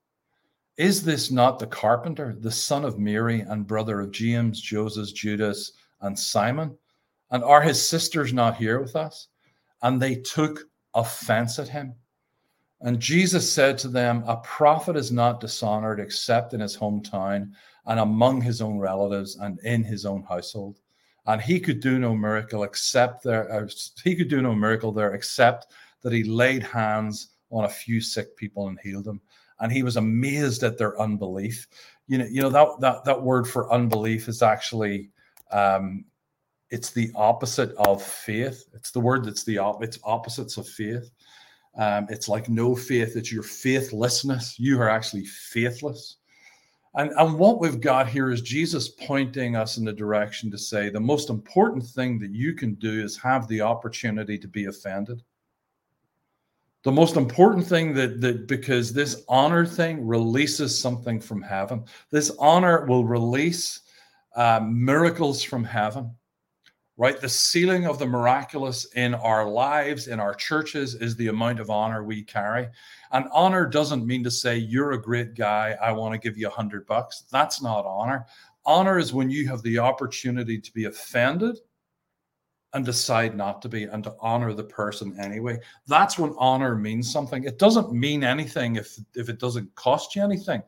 Is 0.76 1.04
this 1.04 1.32
not 1.32 1.60
the 1.60 1.68
carpenter, 1.68 2.36
the 2.38 2.52
son 2.52 2.84
of 2.84 3.00
Mary, 3.00 3.42
and 3.42 3.68
brother 3.68 4.02
of 4.02 4.12
James, 4.12 4.60
Joseph, 4.60 5.14
Judas, 5.14 5.72
and 6.02 6.18
Simon? 6.18 6.78
And 7.32 7.42
are 7.42 7.62
his 7.62 7.82
sisters 7.86 8.34
not 8.34 8.58
here 8.58 8.82
with 8.82 8.98
us? 8.98 9.28
And 9.82 10.02
they 10.02 10.16
took 10.16 10.66
offense 10.94 11.58
at 11.58 11.70
him. 11.70 11.96
And 12.82 13.00
Jesus 13.00 13.52
said 13.52 13.78
to 13.80 13.88
them, 13.88 14.24
A 14.26 14.38
prophet 14.38 14.96
is 14.96 15.12
not 15.12 15.42
dishonored 15.42 16.00
except 16.00 16.54
in 16.54 16.62
his 16.62 16.78
hometown 16.78 17.52
and 17.86 18.00
among 18.00 18.42
his 18.42 18.62
own 18.62 18.78
relatives 18.80 19.36
and 19.36 19.60
in 19.62 19.84
his 19.84 20.06
own 20.06 20.24
household. 20.24 20.80
And 21.26 21.42
he 21.42 21.60
could 21.60 21.80
do 21.82 22.00
no 22.00 22.16
miracle 22.16 22.64
except 22.64 23.24
there, 23.24 23.52
uh, 23.52 23.68
he 24.04 24.16
could 24.16 24.30
do 24.30 24.42
no 24.42 24.56
miracle 24.56 24.92
there 24.92 25.14
except 25.14 25.68
that 26.02 26.14
he 26.14 26.24
laid 26.24 26.64
hands 26.64 27.30
on 27.52 27.66
a 27.66 27.70
few 27.70 28.00
sick 28.00 28.36
people 28.38 28.68
and 28.68 28.80
healed 28.82 29.06
them. 29.06 29.22
And 29.60 29.72
he 29.72 29.84
was 29.84 29.98
amazed 29.98 30.64
at 30.64 30.78
their 30.78 31.00
unbelief. 31.00 31.68
You 32.08 32.20
know, 32.20 32.26
you 32.26 32.42
know 32.42 32.50
that 32.50 32.80
that 32.80 33.04
that 33.04 33.22
word 33.22 33.48
for 33.48 33.72
unbelief 33.72 34.30
is 34.30 34.42
actually 34.42 35.10
um, 35.52 36.06
it's 36.70 36.92
the 36.92 37.12
opposite 37.16 37.76
of 37.76 38.02
faith. 38.02 38.66
It's 38.74 38.92
the 38.92 39.00
word 39.00 39.26
that's 39.26 39.44
the 39.44 39.58
op- 39.58 39.84
it's 39.84 40.00
opposites 40.04 40.58
of 40.58 40.68
faith. 40.68 41.12
Um, 41.78 42.08
it's 42.10 42.28
like 42.28 42.50
no 42.50 42.76
faith, 42.76 43.16
it's 43.16 43.32
your 43.32 43.44
faithlessness. 43.44 44.60
You 44.60 44.82
are 44.82 44.90
actually 44.90 45.26
faithless. 45.26 46.18
And, 46.96 47.12
and 47.12 47.38
what 47.38 47.60
we've 47.60 47.80
got 47.80 48.08
here 48.08 48.32
is 48.32 48.42
Jesus 48.42 48.90
pointing 48.90 49.56
us 49.56 49.78
in 49.78 49.86
the 49.86 49.94
direction 49.94 50.50
to 50.52 50.58
say 50.58 50.90
the 50.90 51.00
most 51.00 51.30
important 51.30 51.86
thing 51.86 52.18
that 52.20 52.32
you 52.32 52.56
can 52.56 52.74
do 52.76 53.04
is 53.04 53.16
have 53.18 53.48
the 53.48 53.62
opportunity 53.62 54.38
to 54.40 54.48
be 54.48 54.66
offended. 54.66 55.22
The 56.84 56.92
most 56.92 57.16
important 57.16 57.68
thing 57.68 57.94
that, 57.94 58.22
that 58.22 58.48
because 58.48 58.92
this 58.92 59.24
honor 59.28 59.66
thing 59.66 60.06
releases 60.06 60.78
something 60.78 61.20
from 61.20 61.42
heaven, 61.42 61.84
this 62.10 62.32
honor 62.40 62.86
will 62.86 63.06
release 63.06 63.82
uh, 64.36 64.62
miracles 64.64 65.44
from 65.44 65.64
heaven 65.64 66.16
right? 67.00 67.22
The 67.22 67.30
ceiling 67.30 67.88
of 67.88 67.98
the 67.98 68.06
miraculous 68.06 68.84
in 68.94 69.16
our 69.16 69.50
lives, 69.50 70.10
in 70.10 70.20
our 70.20 70.34
churches, 70.36 70.96
is 70.96 71.16
the 71.16 71.30
amount 71.30 71.62
of 71.62 71.70
honor 71.70 72.04
we 72.04 72.22
carry. 72.22 72.68
And 73.14 73.26
honor 73.32 73.66
doesn't 73.66 74.06
mean 74.06 74.22
to 74.26 74.30
say, 74.30 74.58
you're 74.58 74.92
a 74.92 75.02
great 75.02 75.34
guy, 75.34 75.78
I 75.82 75.94
want 75.94 76.14
to 76.14 76.20
give 76.20 76.38
you 76.38 76.48
a 76.48 76.52
hundred 76.52 76.86
bucks. 76.86 77.24
That's 77.32 77.62
not 77.62 77.86
honor. 77.86 78.26
Honor 78.66 79.00
is 79.00 79.14
when 79.14 79.30
you 79.30 79.48
have 79.48 79.62
the 79.62 79.80
opportunity 79.80 80.60
to 80.60 80.74
be 80.74 80.86
offended 80.86 81.60
and 82.74 82.84
decide 82.84 83.34
not 83.34 83.62
to 83.62 83.70
be 83.70 83.86
and 83.86 84.04
to 84.04 84.14
honor 84.20 84.54
the 84.54 84.66
person 84.66 85.18
anyway. 85.22 85.58
That's 85.88 86.20
when 86.20 86.36
honor 86.38 86.76
means 86.76 87.10
something. 87.10 87.46
It 87.46 87.60
doesn't 87.60 87.94
mean 87.94 88.26
anything 88.26 88.76
if, 88.76 89.00
if 89.16 89.30
it 89.30 89.40
doesn't 89.40 89.74
cost 89.76 90.18
you 90.18 90.24
anything. 90.24 90.62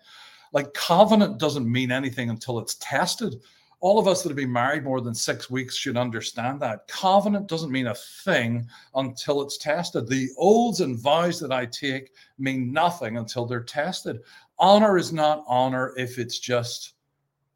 Like 0.54 0.74
covenant 0.74 1.40
doesn't 1.40 1.70
mean 1.70 1.92
anything 1.92 2.30
until 2.30 2.58
it's 2.58 2.76
tested 2.76 3.36
all 3.82 3.98
of 3.98 4.08
us 4.08 4.22
that 4.22 4.30
have 4.30 4.38
been 4.38 4.52
married 4.52 4.84
more 4.84 5.02
than 5.02 5.16
six 5.16 5.50
weeks 5.50 5.76
should 5.76 5.98
understand 5.98 6.62
that. 6.62 6.88
Covenant 6.88 7.48
doesn't 7.48 7.72
mean 7.72 7.88
a 7.88 7.96
thing 7.96 8.68
until 8.94 9.42
it's 9.42 9.58
tested. 9.58 10.08
The 10.08 10.30
oaths 10.38 10.82
and 10.82 11.00
vows 11.00 11.40
that 11.40 11.52
I 11.52 11.66
take 11.66 12.12
mean 12.38 12.72
nothing 12.72 13.18
until 13.18 13.46
they're 13.48 13.64
tested. 13.64 14.20
Honor 14.60 14.98
is 14.98 15.12
not 15.12 15.44
honor 15.48 15.94
if 15.98 16.20
it's 16.20 16.38
just 16.38 16.94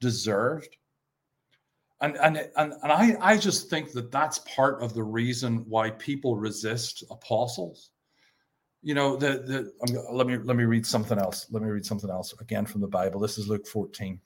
deserved. 0.01 0.77
And, 2.01 2.17
and, 2.17 2.37
and, 2.57 2.73
and 2.81 2.91
I, 2.91 3.15
I 3.21 3.37
just 3.37 3.69
think 3.69 3.91
that 3.91 4.11
that's 4.11 4.39
part 4.39 4.81
of 4.81 4.95
the 4.95 5.03
reason 5.03 5.63
why 5.69 5.91
people 5.91 6.35
resist 6.35 7.03
apostles. 7.11 7.91
You 8.81 8.95
know, 8.95 9.15
the, 9.15 9.71
the, 9.87 10.03
let 10.11 10.27
me 10.27 10.37
let 10.37 10.55
me 10.55 10.63
read 10.63 10.85
something 10.85 11.17
else. 11.17 11.47
Let 11.49 11.63
me 11.63 11.69
read 11.69 11.85
something 11.85 12.09
else 12.09 12.33
again 12.39 12.67
from 12.67 12.81
the 12.81 12.87
Bible. 12.87 13.19
This 13.19 13.39
is 13.39 13.47
Luke 13.47 13.65
14. 13.65 14.19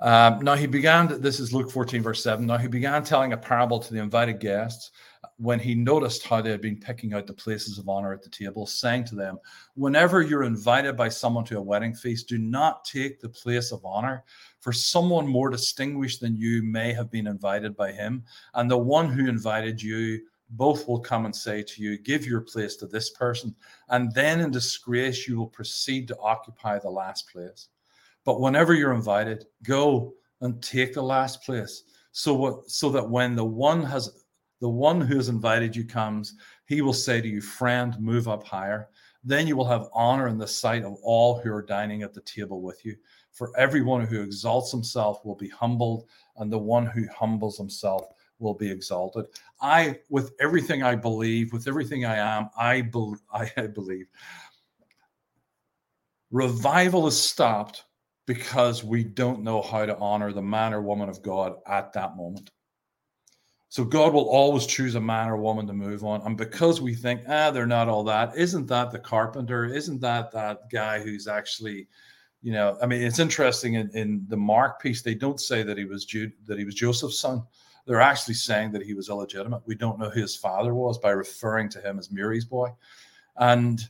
Um, 0.00 0.40
now 0.40 0.54
he 0.54 0.66
began, 0.66 1.20
this 1.20 1.40
is 1.40 1.52
Luke 1.52 1.70
14, 1.70 2.02
verse 2.02 2.22
7. 2.22 2.46
Now 2.46 2.56
he 2.56 2.68
began 2.68 3.04
telling 3.04 3.32
a 3.32 3.36
parable 3.36 3.78
to 3.78 3.92
the 3.92 4.00
invited 4.00 4.40
guests 4.40 4.92
when 5.36 5.58
he 5.58 5.74
noticed 5.74 6.24
how 6.24 6.40
they 6.40 6.50
had 6.50 6.62
been 6.62 6.78
picking 6.78 7.12
out 7.12 7.26
the 7.26 7.32
places 7.32 7.78
of 7.78 7.88
honor 7.88 8.12
at 8.12 8.22
the 8.22 8.28
table, 8.30 8.66
saying 8.66 9.04
to 9.04 9.14
them, 9.14 9.38
Whenever 9.74 10.22
you're 10.22 10.44
invited 10.44 10.96
by 10.96 11.08
someone 11.08 11.44
to 11.44 11.58
a 11.58 11.62
wedding 11.62 11.94
feast, 11.94 12.28
do 12.28 12.38
not 12.38 12.84
take 12.84 13.20
the 13.20 13.28
place 13.28 13.72
of 13.72 13.84
honor, 13.84 14.24
for 14.60 14.72
someone 14.72 15.26
more 15.26 15.50
distinguished 15.50 16.20
than 16.20 16.36
you 16.36 16.62
may 16.62 16.92
have 16.92 17.10
been 17.10 17.26
invited 17.26 17.76
by 17.76 17.92
him. 17.92 18.24
And 18.54 18.70
the 18.70 18.78
one 18.78 19.08
who 19.08 19.28
invited 19.28 19.82
you, 19.82 20.20
both 20.50 20.88
will 20.88 21.00
come 21.00 21.26
and 21.26 21.36
say 21.36 21.62
to 21.62 21.82
you, 21.82 21.98
Give 21.98 22.26
your 22.26 22.40
place 22.40 22.76
to 22.76 22.86
this 22.86 23.10
person. 23.10 23.54
And 23.88 24.12
then 24.14 24.40
in 24.40 24.50
disgrace, 24.50 25.28
you 25.28 25.38
will 25.38 25.46
proceed 25.46 26.08
to 26.08 26.18
occupy 26.18 26.78
the 26.78 26.90
last 26.90 27.30
place. 27.30 27.68
But 28.24 28.40
whenever 28.40 28.74
you're 28.74 28.94
invited, 28.94 29.46
go 29.62 30.14
and 30.40 30.62
take 30.62 30.94
the 30.94 31.02
last 31.02 31.42
place. 31.42 31.84
So 32.12 32.34
what 32.34 32.70
so 32.70 32.90
that 32.90 33.08
when 33.08 33.34
the 33.34 33.44
one 33.44 33.82
has 33.84 34.24
the 34.60 34.68
one 34.68 35.00
who 35.00 35.16
has 35.16 35.28
invited 35.28 35.74
you 35.74 35.84
comes, 35.84 36.34
he 36.66 36.82
will 36.82 36.92
say 36.92 37.20
to 37.20 37.28
you, 37.28 37.40
friend, 37.40 37.98
move 37.98 38.28
up 38.28 38.44
higher. 38.44 38.88
Then 39.24 39.46
you 39.46 39.56
will 39.56 39.66
have 39.66 39.88
honor 39.92 40.28
in 40.28 40.38
the 40.38 40.46
sight 40.46 40.84
of 40.84 40.94
all 41.02 41.38
who 41.38 41.52
are 41.52 41.62
dining 41.62 42.02
at 42.02 42.14
the 42.14 42.22
table 42.22 42.62
with 42.62 42.84
you. 42.84 42.96
For 43.32 43.56
everyone 43.58 44.04
who 44.06 44.22
exalts 44.22 44.70
himself 44.70 45.24
will 45.24 45.36
be 45.36 45.48
humbled, 45.48 46.08
and 46.36 46.52
the 46.52 46.58
one 46.58 46.86
who 46.86 47.06
humbles 47.08 47.56
himself 47.56 48.06
will 48.38 48.54
be 48.54 48.70
exalted. 48.70 49.26
I, 49.60 49.98
with 50.08 50.32
everything 50.40 50.82
I 50.82 50.94
believe, 50.94 51.52
with 51.52 51.68
everything 51.68 52.04
I 52.06 52.16
am, 52.16 52.48
I, 52.58 52.82
be, 52.82 53.14
I 53.32 53.66
believe. 53.66 54.06
Revival 56.30 57.06
is 57.06 57.20
stopped 57.20 57.84
because 58.26 58.84
we 58.84 59.04
don't 59.04 59.42
know 59.42 59.62
how 59.62 59.84
to 59.84 59.96
honor 59.98 60.32
the 60.32 60.42
man 60.42 60.72
or 60.72 60.82
woman 60.82 61.08
of 61.08 61.22
God 61.22 61.54
at 61.66 61.92
that 61.94 62.16
moment. 62.16 62.50
So 63.70 63.84
God 63.84 64.12
will 64.12 64.28
always 64.28 64.66
choose 64.66 64.96
a 64.96 65.00
man 65.00 65.28
or 65.28 65.36
woman 65.36 65.66
to 65.68 65.72
move 65.72 66.04
on. 66.04 66.22
And 66.22 66.36
because 66.36 66.80
we 66.80 66.92
think, 66.92 67.22
ah, 67.28 67.52
they're 67.52 67.66
not 67.66 67.88
all 67.88 68.02
that, 68.04 68.36
isn't 68.36 68.66
that 68.66 68.90
the 68.90 68.98
carpenter? 68.98 69.64
Isn't 69.64 70.00
that 70.00 70.32
that 70.32 70.68
guy 70.72 71.00
who's 71.00 71.28
actually, 71.28 71.86
you 72.42 72.52
know, 72.52 72.76
I 72.82 72.86
mean, 72.86 73.00
it's 73.00 73.20
interesting 73.20 73.74
in, 73.74 73.88
in 73.94 74.24
the 74.26 74.36
Mark 74.36 74.82
piece, 74.82 75.02
they 75.02 75.14
don't 75.14 75.40
say 75.40 75.62
that 75.62 75.78
he 75.78 75.84
was 75.84 76.04
Jude, 76.04 76.32
that 76.46 76.58
he 76.58 76.64
was 76.64 76.74
Joseph's 76.74 77.20
son. 77.20 77.44
they're 77.86 78.00
actually 78.00 78.34
saying 78.34 78.72
that 78.72 78.82
he 78.82 78.94
was 78.94 79.08
illegitimate. 79.08 79.62
We 79.66 79.76
don't 79.76 80.00
know 80.00 80.10
who 80.10 80.20
his 80.20 80.34
father 80.34 80.74
was 80.74 80.98
by 80.98 81.10
referring 81.10 81.68
to 81.70 81.80
him 81.80 81.96
as 81.98 82.10
Mary's 82.10 82.44
boy. 82.44 82.70
And 83.36 83.88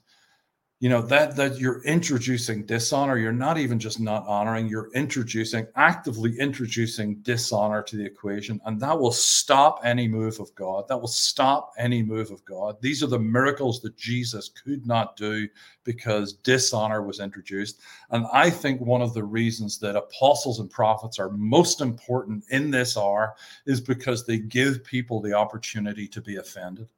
you 0.80 0.88
know 0.88 1.02
that 1.02 1.36
that 1.36 1.58
you're 1.58 1.82
introducing 1.82 2.64
dishonor. 2.64 3.18
You're 3.18 3.32
not 3.32 3.58
even 3.58 3.78
just 3.78 4.00
not 4.00 4.26
honoring 4.26 4.66
you're 4.66 4.90
introducing 4.94 5.66
actively 5.76 6.38
introducing 6.38 7.16
dishonor 7.16 7.82
to 7.82 7.96
the 7.96 8.04
equation. 8.04 8.58
And 8.64 8.80
that 8.80 8.98
will 8.98 9.12
stop 9.12 9.80
any 9.84 10.08
move 10.08 10.40
of 10.40 10.54
god. 10.54 10.88
That 10.88 10.96
will 10.98 11.06
stop 11.06 11.72
any 11.76 12.02
move 12.02 12.30
of 12.30 12.42
god. 12.46 12.80
These 12.80 13.02
are 13.02 13.08
the 13.08 13.18
miracles 13.18 13.82
that 13.82 13.98
jesus 13.98 14.48
could 14.48 14.86
not 14.86 15.16
do 15.16 15.46
because 15.84 16.32
dishonor 16.32 17.02
was 17.02 17.20
introduced. 17.20 17.80
And 18.08 18.26
i 18.32 18.48
think 18.48 18.80
one 18.80 19.02
of 19.02 19.12
the 19.12 19.24
reasons 19.24 19.78
that 19.80 19.96
apostles 19.96 20.60
and 20.60 20.70
prophets 20.70 21.18
are 21.18 21.30
most 21.30 21.82
important 21.82 22.42
in 22.48 22.70
this 22.70 22.96
hour 22.96 23.34
is 23.66 23.82
because 23.82 24.24
they 24.24 24.38
give 24.38 24.82
people 24.82 25.20
the 25.20 25.34
opportunity 25.34 26.08
to 26.08 26.22
be 26.22 26.36
offended. 26.36 26.88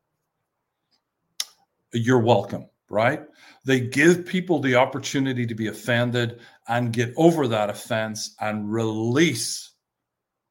You're 1.92 2.20
welcome 2.20 2.68
right? 2.92 3.22
They 3.64 3.80
give 3.80 4.26
people 4.26 4.60
the 4.60 4.76
opportunity 4.76 5.46
to 5.46 5.54
be 5.54 5.68
offended 5.68 6.40
and 6.68 6.92
get 6.92 7.14
over 7.16 7.48
that 7.48 7.70
offense 7.70 8.36
and 8.38 8.70
release 8.70 9.70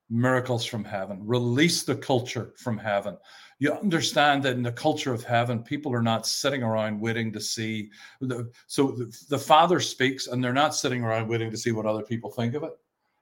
miracles 0.09 0.65
from 0.65 0.83
heaven, 0.83 1.21
release 1.23 1.83
the 1.83 1.95
culture 1.95 2.53
from 2.57 2.79
heaven. 2.79 3.15
You 3.59 3.73
understand 3.73 4.41
that 4.43 4.55
in 4.55 4.63
the 4.63 4.71
culture 4.71 5.13
of 5.13 5.23
heaven, 5.23 5.61
people 5.61 5.93
are 5.93 6.01
not 6.01 6.25
sitting 6.25 6.63
around 6.63 6.99
waiting 6.99 7.31
to 7.31 7.39
see. 7.39 7.91
The, 8.19 8.51
so 8.65 8.87
the, 8.87 9.15
the 9.29 9.37
Father 9.37 9.79
speaks, 9.79 10.25
and 10.25 10.43
they're 10.43 10.51
not 10.51 10.73
sitting 10.73 11.03
around 11.03 11.27
waiting 11.29 11.51
to 11.51 11.57
see 11.57 11.71
what 11.71 11.85
other 11.85 12.03
people 12.03 12.31
think 12.31 12.55
of 12.55 12.63
it. 12.63 12.71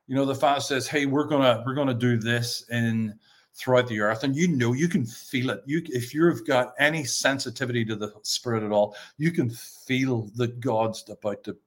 You 0.07 0.15
know, 0.15 0.25
the 0.25 0.33
Father 0.33 0.61
says, 0.61 0.87
"Hey, 0.87 1.05
we're 1.05 1.27
gonna 1.27 1.61
we're 1.65 1.75
gonna 1.75 1.93
do 1.93 2.17
this 2.17 2.63
in." 2.71 3.19
Throughout 3.55 3.87
the 3.87 3.99
earth 3.99 4.23
and 4.23 4.35
you 4.35 4.47
know 4.47 4.73
you 4.73 4.87
can 4.87 5.05
feel 5.05 5.49
it. 5.49 5.61
You 5.65 5.81
if 5.87 6.13
you've 6.13 6.45
got 6.45 6.73
any 6.79 7.03
sensitivity 7.03 7.83
to 7.85 7.95
the 7.95 8.13
spirit 8.23 8.63
at 8.63 8.71
all 8.71 8.95
you 9.17 9.31
can 9.31 9.49
feel 9.49 10.29
that 10.35 10.59
god's 10.59 11.03
about 11.09 11.43
to 11.43 11.57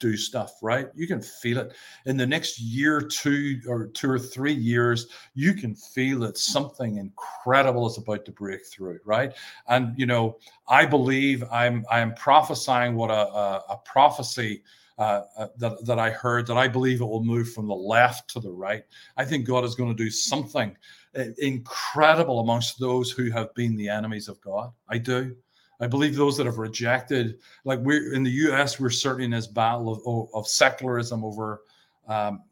do 0.00 0.16
stuff 0.16 0.58
right? 0.60 0.88
You 0.94 1.06
can 1.06 1.22
feel 1.22 1.58
it. 1.58 1.72
In 2.04 2.16
the 2.16 2.26
next 2.26 2.60
year 2.60 3.00
two 3.00 3.60
or 3.68 3.86
two 3.86 4.10
or 4.10 4.18
three 4.18 4.52
years 4.52 5.06
you 5.34 5.54
can 5.54 5.74
feel 5.74 6.18
that 6.20 6.36
something 6.36 6.96
incredible 6.96 7.86
is 7.86 7.96
about 7.96 8.24
to 8.24 8.32
break 8.32 8.66
through 8.66 8.98
right? 9.04 9.32
And 9.68 9.98
you 9.98 10.06
know 10.06 10.38
i 10.68 10.84
believe 10.84 11.44
i'm 11.52 11.84
i'm 11.90 12.14
prophesying 12.14 12.94
what 12.94 13.10
a, 13.10 13.28
a, 13.28 13.62
a 13.70 13.76
prophecy 13.84 14.62
uh, 14.98 15.22
uh, 15.36 15.48
that, 15.58 15.84
that 15.84 15.98
I 15.98 16.10
heard 16.10 16.46
that 16.46 16.56
I 16.56 16.68
believe 16.68 17.00
it 17.00 17.04
will 17.04 17.24
move 17.24 17.52
from 17.52 17.66
the 17.66 17.74
left 17.74 18.30
to 18.30 18.40
the 18.40 18.52
right. 18.52 18.84
I 19.16 19.24
think 19.24 19.46
God 19.46 19.64
is 19.64 19.74
going 19.74 19.94
to 19.94 20.04
do 20.04 20.10
something 20.10 20.76
uh, 21.18 21.24
incredible 21.38 22.40
amongst 22.40 22.78
those 22.78 23.10
who 23.10 23.30
have 23.30 23.52
been 23.54 23.76
the 23.76 23.88
enemies 23.88 24.28
of 24.28 24.40
God. 24.40 24.70
I 24.88 24.98
do. 24.98 25.34
I 25.80 25.88
believe 25.88 26.14
those 26.14 26.36
that 26.36 26.46
have 26.46 26.58
rejected, 26.58 27.38
like 27.64 27.80
we're 27.80 28.14
in 28.14 28.22
the 28.22 28.30
U.S., 28.30 28.78
we're 28.78 28.90
certainly 28.90 29.24
in 29.24 29.32
this 29.32 29.48
battle 29.48 29.92
of, 30.06 30.28
of 30.32 30.46
secularism 30.46 31.24
over, 31.24 31.62
um, 32.06 32.42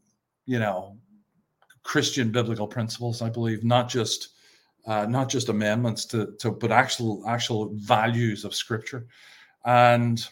you 0.45 0.59
know, 0.59 0.97
Christian 1.85 2.31
biblical 2.31 2.67
principles. 2.67 3.23
I 3.23 3.31
believe 3.31 3.65
not 3.65 3.89
just 3.89 4.31
uh, 4.87 5.07
not 5.07 5.29
just 5.29 5.49
amendments 5.49 6.05
to, 6.07 6.35
to 6.41 6.51
but 6.51 6.73
actual 6.73 7.23
actual 7.29 7.73
values 7.75 8.45
of 8.45 8.55
Scripture, 8.55 9.07
and 9.65 10.27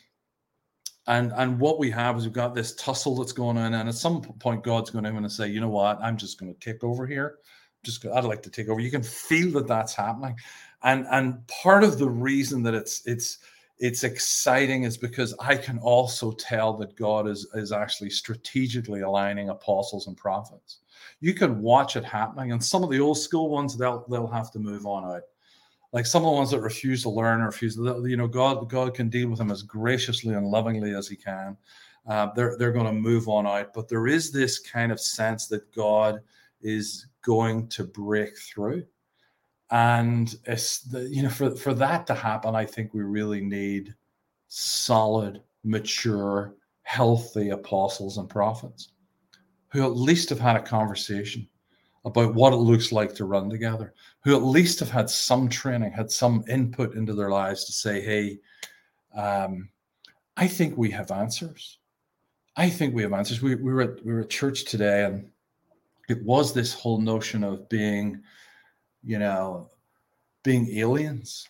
and 1.07 1.33
and 1.37 1.59
what 1.59 1.79
we 1.79 1.91
have 1.91 2.17
is 2.19 2.25
we've 2.25 2.33
got 2.33 2.55
this 2.55 2.75
tussle 2.75 3.17
that's 3.17 3.33
going 3.33 3.57
on, 3.57 3.75
and 3.75 3.89
at 3.89 3.95
some 3.95 4.21
point, 4.21 4.63
God's 4.63 4.91
going 4.91 5.05
to 5.05 5.11
and 5.11 5.33
say, 5.33 5.49
you 5.49 5.61
know 5.61 5.69
what, 5.69 5.99
I'm 6.01 6.17
just 6.17 6.39
going 6.39 6.53
to 6.53 6.61
take 6.61 6.85
over 6.85 7.07
here. 7.07 7.39
Just 7.83 8.05
I'd 8.05 8.25
like 8.25 8.43
to 8.43 8.51
take 8.51 8.69
over. 8.69 8.81
You 8.81 8.91
can 8.91 9.03
feel 9.03 9.51
that 9.53 9.67
that's 9.67 9.95
happening, 9.95 10.37
and 10.83 11.07
and 11.11 11.47
part 11.49 11.85
of 11.85 11.99
the 11.99 12.09
reason 12.09 12.63
that 12.65 12.75
it's 12.75 13.03
it's 13.07 13.39
it's 13.79 14.05
exciting 14.05 14.83
is 14.83 14.99
because 14.99 15.35
I 15.41 15.57
can 15.57 15.79
also 15.79 16.33
tell 16.33 16.75
that 16.75 16.97
God 16.97 17.27
is 17.27 17.49
is 17.55 17.73
actually 17.73 18.11
strategically 18.11 19.01
aligning 19.01 19.49
apostles 19.49 20.07
and 20.07 20.17
prophets. 20.17 20.81
You 21.21 21.33
can 21.33 21.63
watch 21.63 21.97
it 21.97 22.05
happening, 22.05 22.53
and 22.53 22.63
some 22.63 22.85
of 22.85 22.91
the 22.91 23.01
old 23.01 23.19
school 23.19 23.49
ones 23.49 23.79
they'll 23.79 24.05
they'll 24.11 24.27
have 24.27 24.51
to 24.53 24.59
move 24.59 24.85
on 24.85 25.05
out 25.05 25.23
like 25.93 26.07
some 26.07 26.23
of 26.23 26.31
the 26.31 26.37
ones 26.37 26.51
that 26.51 26.61
refuse 26.61 27.03
to 27.03 27.11
learn 27.11 27.41
refuse 27.41 27.77
you 27.77 28.17
know 28.17 28.29
god 28.29 28.69
god 28.69 28.95
can 28.95 29.09
deal 29.09 29.29
with 29.29 29.39
them 29.39 29.51
as 29.51 29.63
graciously 29.63 30.35
and 30.35 30.47
lovingly 30.47 30.95
as 30.95 31.09
he 31.09 31.17
can. 31.17 31.57
Uh, 32.07 32.29
they're 32.35 32.57
they're 32.57 32.73
going 32.73 32.87
to 32.87 32.93
move 32.93 33.29
on 33.29 33.47
out. 33.47 33.75
But 33.75 33.89
there 33.89 34.07
is 34.07 34.33
this 34.33 34.59
kind 34.59 34.91
of 34.91 35.01
sense 35.01 35.47
that 35.49 35.73
god 35.75 36.21
is 36.63 37.07
going 37.23 37.69
to 37.69 37.85
break 37.85 38.37
through. 38.39 38.85
And 39.71 40.35
it's 40.47 40.81
the, 40.81 41.09
you 41.09 41.23
know 41.23 41.29
for 41.29 41.55
for 41.55 41.75
that 41.75 42.07
to 42.09 42.15
happen 42.15 42.57
i 42.57 42.65
think 42.67 42.93
we 42.93 43.03
really 43.03 43.41
need 43.41 43.95
solid 44.49 45.41
mature 45.63 46.57
healthy 46.83 47.51
apostles 47.51 48.19
and 48.19 48.29
prophets 48.29 48.91
who 49.69 49.85
at 49.85 49.97
least 49.97 50.29
have 50.29 50.41
had 50.41 50.57
a 50.57 50.63
conversation 50.63 51.47
about 52.05 52.35
what 52.35 52.53
it 52.53 52.57
looks 52.57 52.93
like 52.93 53.15
to 53.15 53.25
run 53.25 53.51
together, 53.51 53.93
who 54.25 54.35
at 54.35 54.43
least 54.43 54.81
have 54.81 54.91
had 54.91 55.11
some 55.11 55.49
training, 55.49 55.93
had 55.93 56.11
some 56.11 56.45
input 56.49 56.95
into 56.95 57.15
their 57.15 57.31
lives 57.31 57.65
to 57.65 57.73
say, 57.73 58.01
hey, 58.01 58.39
um, 59.15 59.69
I 60.37 60.47
think 60.47 60.77
we 60.77 60.91
have 60.91 61.11
answers. 61.11 61.79
I 62.57 62.71
think 62.71 62.95
we 62.95 63.03
have 63.03 63.13
answers. 63.13 63.43
We, 63.43 63.55
we, 63.55 63.73
were 63.73 63.83
at, 63.83 64.05
we 64.05 64.13
were 64.13 64.21
at 64.21 64.31
church 64.31 64.65
today, 64.65 65.05
and 65.05 65.29
it 66.09 66.23
was 66.25 66.53
this 66.53 66.73
whole 66.73 67.01
notion 67.01 67.45
of 67.45 67.69
being, 67.69 68.23
you 69.05 69.19
know, 69.19 69.69
being 70.43 70.71
aliens 70.79 71.49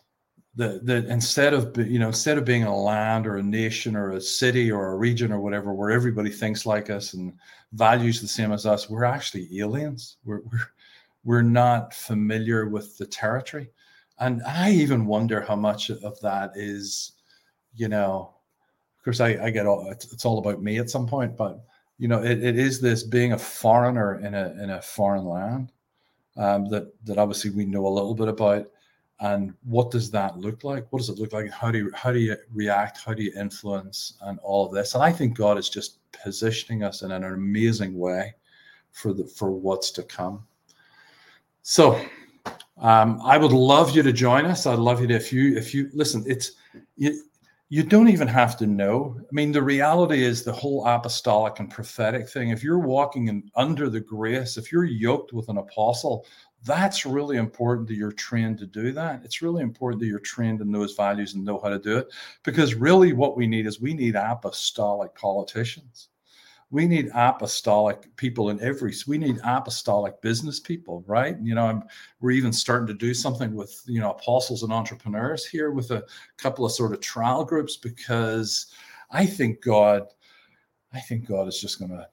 that 0.56 0.84
that 0.84 1.06
instead 1.06 1.54
of 1.54 1.76
you 1.76 1.98
know 1.98 2.08
instead 2.08 2.36
of 2.36 2.44
being 2.44 2.64
a 2.64 2.76
land 2.76 3.26
or 3.26 3.36
a 3.36 3.42
nation 3.42 3.94
or 3.94 4.12
a 4.12 4.20
city 4.20 4.70
or 4.70 4.92
a 4.92 4.96
region 4.96 5.30
or 5.32 5.40
whatever 5.40 5.72
where 5.72 5.90
everybody 5.90 6.30
thinks 6.30 6.66
like 6.66 6.90
us 6.90 7.14
and 7.14 7.32
values 7.72 8.20
the 8.20 8.28
same 8.28 8.52
as 8.52 8.66
us 8.66 8.90
we're 8.90 9.04
actually 9.04 9.48
aliens. 9.60 10.16
We're 10.24 10.40
we're, 10.40 10.70
we're 11.24 11.42
not 11.42 11.94
familiar 11.94 12.68
with 12.68 12.96
the 12.98 13.06
territory. 13.06 13.70
And 14.18 14.42
i 14.46 14.70
even 14.70 15.06
wonder 15.06 15.40
how 15.40 15.56
much 15.56 15.90
of 15.90 16.20
that 16.20 16.52
is 16.54 17.12
you 17.74 17.88
know 17.88 18.34
of 18.98 19.04
course 19.04 19.20
i, 19.20 19.28
I 19.42 19.50
get 19.50 19.66
all 19.66 19.88
it's, 19.90 20.12
it's 20.12 20.24
all 20.24 20.38
about 20.38 20.62
me 20.62 20.78
at 20.78 20.90
some 20.90 21.06
point 21.06 21.36
but 21.36 21.64
you 21.98 22.08
know 22.08 22.22
it, 22.22 22.42
it 22.42 22.58
is 22.58 22.80
this 22.80 23.02
being 23.02 23.32
a 23.32 23.38
foreigner 23.38 24.20
in 24.20 24.34
a 24.34 24.54
in 24.62 24.70
a 24.70 24.82
foreign 24.82 25.24
land 25.24 25.72
um, 26.36 26.68
that 26.70 26.92
that 27.04 27.18
obviously 27.18 27.50
we 27.50 27.64
know 27.64 27.86
a 27.86 27.88
little 27.88 28.14
bit 28.14 28.28
about 28.28 28.66
and 29.20 29.52
what 29.64 29.90
does 29.90 30.10
that 30.10 30.38
look 30.38 30.64
like? 30.64 30.86
What 30.90 31.00
does 31.00 31.10
it 31.10 31.18
look 31.18 31.32
like? 31.32 31.50
How 31.50 31.70
do 31.70 31.78
you 31.78 31.90
how 31.94 32.10
do 32.10 32.18
you 32.18 32.36
react? 32.52 33.00
How 33.04 33.12
do 33.12 33.22
you 33.22 33.32
influence 33.38 34.14
and 34.22 34.38
all 34.42 34.66
of 34.66 34.72
this? 34.72 34.94
And 34.94 35.02
i 35.02 35.12
think 35.12 35.36
god 35.36 35.58
is 35.58 35.68
just 35.68 35.98
positioning 36.12 36.82
us 36.82 37.02
in 37.02 37.10
an 37.10 37.24
amazing 37.24 37.98
way 37.98 38.34
for 38.92 39.12
the 39.12 39.26
for 39.26 39.50
what's 39.50 39.90
to 39.92 40.02
come. 40.02 40.46
So 41.62 42.00
um, 42.78 43.20
i 43.22 43.36
would 43.36 43.52
love 43.52 43.94
you 43.94 44.02
to 44.02 44.12
join 44.12 44.46
us. 44.46 44.66
I'd 44.66 44.78
love 44.78 45.00
you 45.00 45.06
to 45.08 45.14
if 45.14 45.32
you 45.32 45.56
if 45.56 45.74
you 45.74 45.90
listen 45.92 46.24
it's 46.26 46.52
you 46.96 47.22
you 47.72 47.84
don't 47.84 48.08
even 48.08 48.26
have 48.26 48.56
to 48.56 48.66
know. 48.66 49.16
I 49.20 49.32
mean 49.32 49.52
the 49.52 49.62
reality 49.62 50.24
is 50.24 50.42
the 50.42 50.52
whole 50.52 50.84
apostolic 50.86 51.60
and 51.60 51.70
prophetic 51.70 52.28
thing. 52.28 52.48
If 52.48 52.64
you're 52.64 52.80
walking 52.80 53.28
in 53.28 53.50
under 53.54 53.90
the 53.90 54.00
grace 54.00 54.56
if 54.56 54.72
you're 54.72 54.84
yoked 54.84 55.34
with 55.34 55.50
an 55.50 55.58
apostle 55.58 56.24
that's 56.64 57.06
really 57.06 57.36
important 57.36 57.88
that 57.88 57.94
you're 57.94 58.12
trained 58.12 58.58
to 58.58 58.66
do 58.66 58.92
that. 58.92 59.22
It's 59.24 59.40
really 59.40 59.62
important 59.62 60.00
that 60.00 60.08
you're 60.08 60.18
trained 60.18 60.60
in 60.60 60.70
those 60.70 60.94
values 60.94 61.34
and 61.34 61.44
know 61.44 61.58
how 61.58 61.70
to 61.70 61.78
do 61.78 61.98
it. 61.98 62.08
Because 62.42 62.74
really, 62.74 63.12
what 63.12 63.36
we 63.36 63.46
need 63.46 63.66
is 63.66 63.80
we 63.80 63.94
need 63.94 64.14
apostolic 64.14 65.14
politicians. 65.14 66.08
We 66.72 66.86
need 66.86 67.10
apostolic 67.14 68.14
people 68.16 68.50
in 68.50 68.60
every. 68.60 68.94
We 69.08 69.18
need 69.18 69.40
apostolic 69.42 70.20
business 70.20 70.60
people, 70.60 71.02
right? 71.06 71.36
You 71.42 71.54
know, 71.54 71.66
I'm, 71.66 71.82
we're 72.20 72.30
even 72.32 72.52
starting 72.52 72.86
to 72.88 72.94
do 72.94 73.14
something 73.14 73.54
with 73.54 73.82
you 73.86 74.00
know 74.00 74.10
apostles 74.10 74.62
and 74.62 74.72
entrepreneurs 74.72 75.46
here 75.46 75.70
with 75.72 75.90
a 75.90 76.04
couple 76.36 76.64
of 76.64 76.72
sort 76.72 76.92
of 76.92 77.00
trial 77.00 77.44
groups 77.44 77.76
because 77.76 78.66
I 79.10 79.26
think 79.26 79.62
God, 79.62 80.06
I 80.92 81.00
think 81.00 81.26
God 81.26 81.48
is 81.48 81.60
just 81.60 81.80
going 81.80 81.90
to 81.90 82.06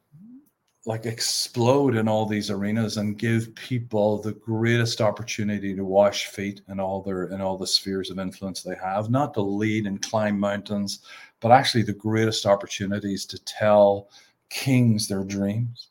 like 0.88 1.06
explode 1.06 1.98
in 1.98 2.08
all 2.08 2.26
these 2.26 2.50
arenas 2.50 2.96
and 2.96 3.18
give 3.18 3.54
people 3.56 4.22
the 4.22 4.32
greatest 4.32 5.02
opportunity 5.02 5.76
to 5.76 5.84
wash 5.84 6.28
feet 6.28 6.62
in 6.70 6.80
all 6.80 7.02
their 7.02 7.26
in 7.26 7.42
all 7.42 7.58
the 7.58 7.68
spheres 7.68 8.10
of 8.10 8.20
influence 8.20 8.64
they 8.64 8.76
have. 8.82 9.10
Not 9.10 9.34
to 9.34 9.42
lead 9.42 9.86
and 9.86 10.02
climb 10.02 10.40
mountains 10.40 11.02
but 11.42 11.52
actually 11.52 11.84
the 11.84 11.94
greatest 11.94 12.46
opportunities 12.46 13.26
to 13.26 13.38
tell 13.44 14.10
kings 14.50 15.10
their 15.10 15.26
dreams 15.26 15.90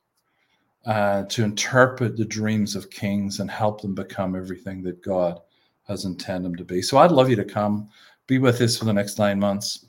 uh, 0.86 1.24
to 1.24 1.44
interpret 1.44 2.16
the 2.16 2.24
dreams 2.24 2.74
of 2.74 2.90
kings 2.90 3.40
and 3.40 3.50
help 3.50 3.82
them 3.82 3.94
become 3.94 4.34
everything 4.34 4.82
that 4.82 5.02
god 5.02 5.40
has 5.86 6.06
intended 6.06 6.44
them 6.44 6.56
to 6.56 6.64
be. 6.64 6.80
So 6.80 6.96
i'd 6.96 7.12
love 7.12 7.28
you 7.28 7.36
to 7.36 7.44
come 7.44 7.90
be 8.26 8.38
with 8.38 8.62
us 8.62 8.78
for 8.78 8.86
the 8.86 8.94
next 8.94 9.18
nine 9.18 9.38
months. 9.38 9.84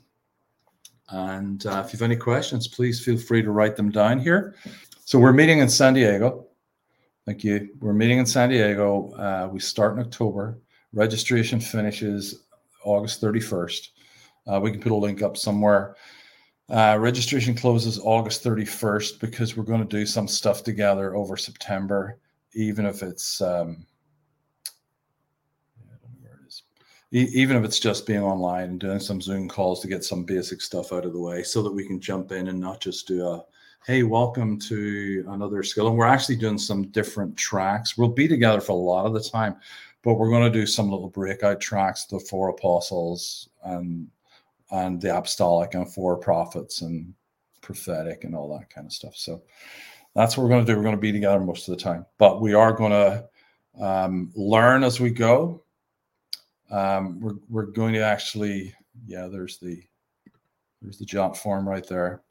And 1.10 1.64
uh, 1.64 1.82
if 1.84 1.94
you 1.94 1.96
have 1.96 2.02
any 2.02 2.16
questions 2.16 2.68
please 2.68 3.02
feel 3.02 3.16
free 3.16 3.40
to 3.40 3.50
write 3.50 3.74
them 3.74 3.90
down 3.90 4.18
here 4.18 4.54
so 5.08 5.18
we're 5.18 5.32
meeting 5.32 5.60
in 5.60 5.70
San 5.70 5.94
Diego. 5.94 6.48
Thank 7.24 7.42
you. 7.42 7.70
We're 7.80 7.94
meeting 7.94 8.18
in 8.18 8.26
San 8.26 8.50
Diego. 8.50 9.10
Uh, 9.12 9.48
we 9.50 9.58
start 9.58 9.94
in 9.94 10.00
October. 10.00 10.58
Registration 10.92 11.60
finishes 11.60 12.42
August 12.84 13.22
31st. 13.22 13.88
Uh, 14.46 14.60
we 14.62 14.70
can 14.70 14.82
put 14.82 14.92
a 14.92 14.94
link 14.94 15.22
up 15.22 15.38
somewhere. 15.38 15.96
Uh, 16.68 16.98
registration 17.00 17.54
closes 17.54 17.98
August 18.00 18.44
31st 18.44 19.18
because 19.18 19.56
we're 19.56 19.64
going 19.64 19.80
to 19.80 19.96
do 19.96 20.04
some 20.04 20.28
stuff 20.28 20.62
together 20.62 21.16
over 21.16 21.38
September, 21.38 22.18
even 22.52 22.84
if 22.84 23.02
it's 23.02 23.40
um, 23.40 23.86
even 27.12 27.56
if 27.56 27.64
it's 27.64 27.80
just 27.80 28.06
being 28.06 28.20
online 28.20 28.64
and 28.64 28.80
doing 28.80 29.00
some 29.00 29.22
Zoom 29.22 29.48
calls 29.48 29.80
to 29.80 29.88
get 29.88 30.04
some 30.04 30.24
basic 30.24 30.60
stuff 30.60 30.92
out 30.92 31.06
of 31.06 31.14
the 31.14 31.18
way, 31.18 31.42
so 31.42 31.62
that 31.62 31.72
we 31.72 31.86
can 31.86 31.98
jump 31.98 32.30
in 32.30 32.48
and 32.48 32.60
not 32.60 32.82
just 32.82 33.08
do 33.08 33.26
a 33.26 33.42
hey, 33.86 34.02
welcome 34.02 34.58
to 34.58 35.24
another 35.28 35.62
skill. 35.62 35.88
And 35.88 35.96
we're 35.96 36.06
actually 36.06 36.36
doing 36.36 36.58
some 36.58 36.88
different 36.88 37.36
tracks. 37.36 37.96
We'll 37.96 38.08
be 38.08 38.28
together 38.28 38.60
for 38.60 38.72
a 38.72 38.74
lot 38.74 39.06
of 39.06 39.14
the 39.14 39.22
time, 39.22 39.56
but 40.02 40.14
we're 40.14 40.28
going 40.28 40.50
to 40.50 40.58
do 40.58 40.66
some 40.66 40.90
little 40.90 41.08
breakout 41.08 41.60
tracks, 41.60 42.04
the 42.04 42.20
for 42.20 42.50
apostles 42.50 43.48
and 43.64 44.08
and 44.70 45.00
the 45.00 45.16
apostolic 45.16 45.72
and 45.72 45.90
for 45.90 46.18
prophets 46.18 46.82
and 46.82 47.14
prophetic 47.62 48.24
and 48.24 48.34
all 48.34 48.58
that 48.58 48.68
kind 48.68 48.86
of 48.86 48.92
stuff. 48.92 49.16
So 49.16 49.42
that's 50.14 50.36
what 50.36 50.42
we're 50.42 50.50
going 50.50 50.66
to 50.66 50.70
do. 50.70 50.76
We're 50.76 50.84
going 50.84 50.94
to 50.94 51.00
be 51.00 51.12
together 51.12 51.40
most 51.40 51.68
of 51.68 51.76
the 51.76 51.82
time, 51.82 52.04
but 52.18 52.42
we 52.42 52.52
are 52.52 52.72
going 52.74 52.92
to 52.92 53.28
um, 53.82 54.30
learn 54.34 54.84
as 54.84 55.00
we 55.00 55.10
go. 55.10 55.62
Um, 56.70 57.20
we're, 57.20 57.36
we're 57.48 57.66
going 57.66 57.94
to 57.94 58.02
actually, 58.04 58.74
yeah, 59.06 59.26
there's 59.26 59.56
the 59.56 59.82
there's 60.82 60.98
the 60.98 61.06
jump 61.06 61.36
form 61.36 61.66
right 61.66 61.86
there. 61.88 62.22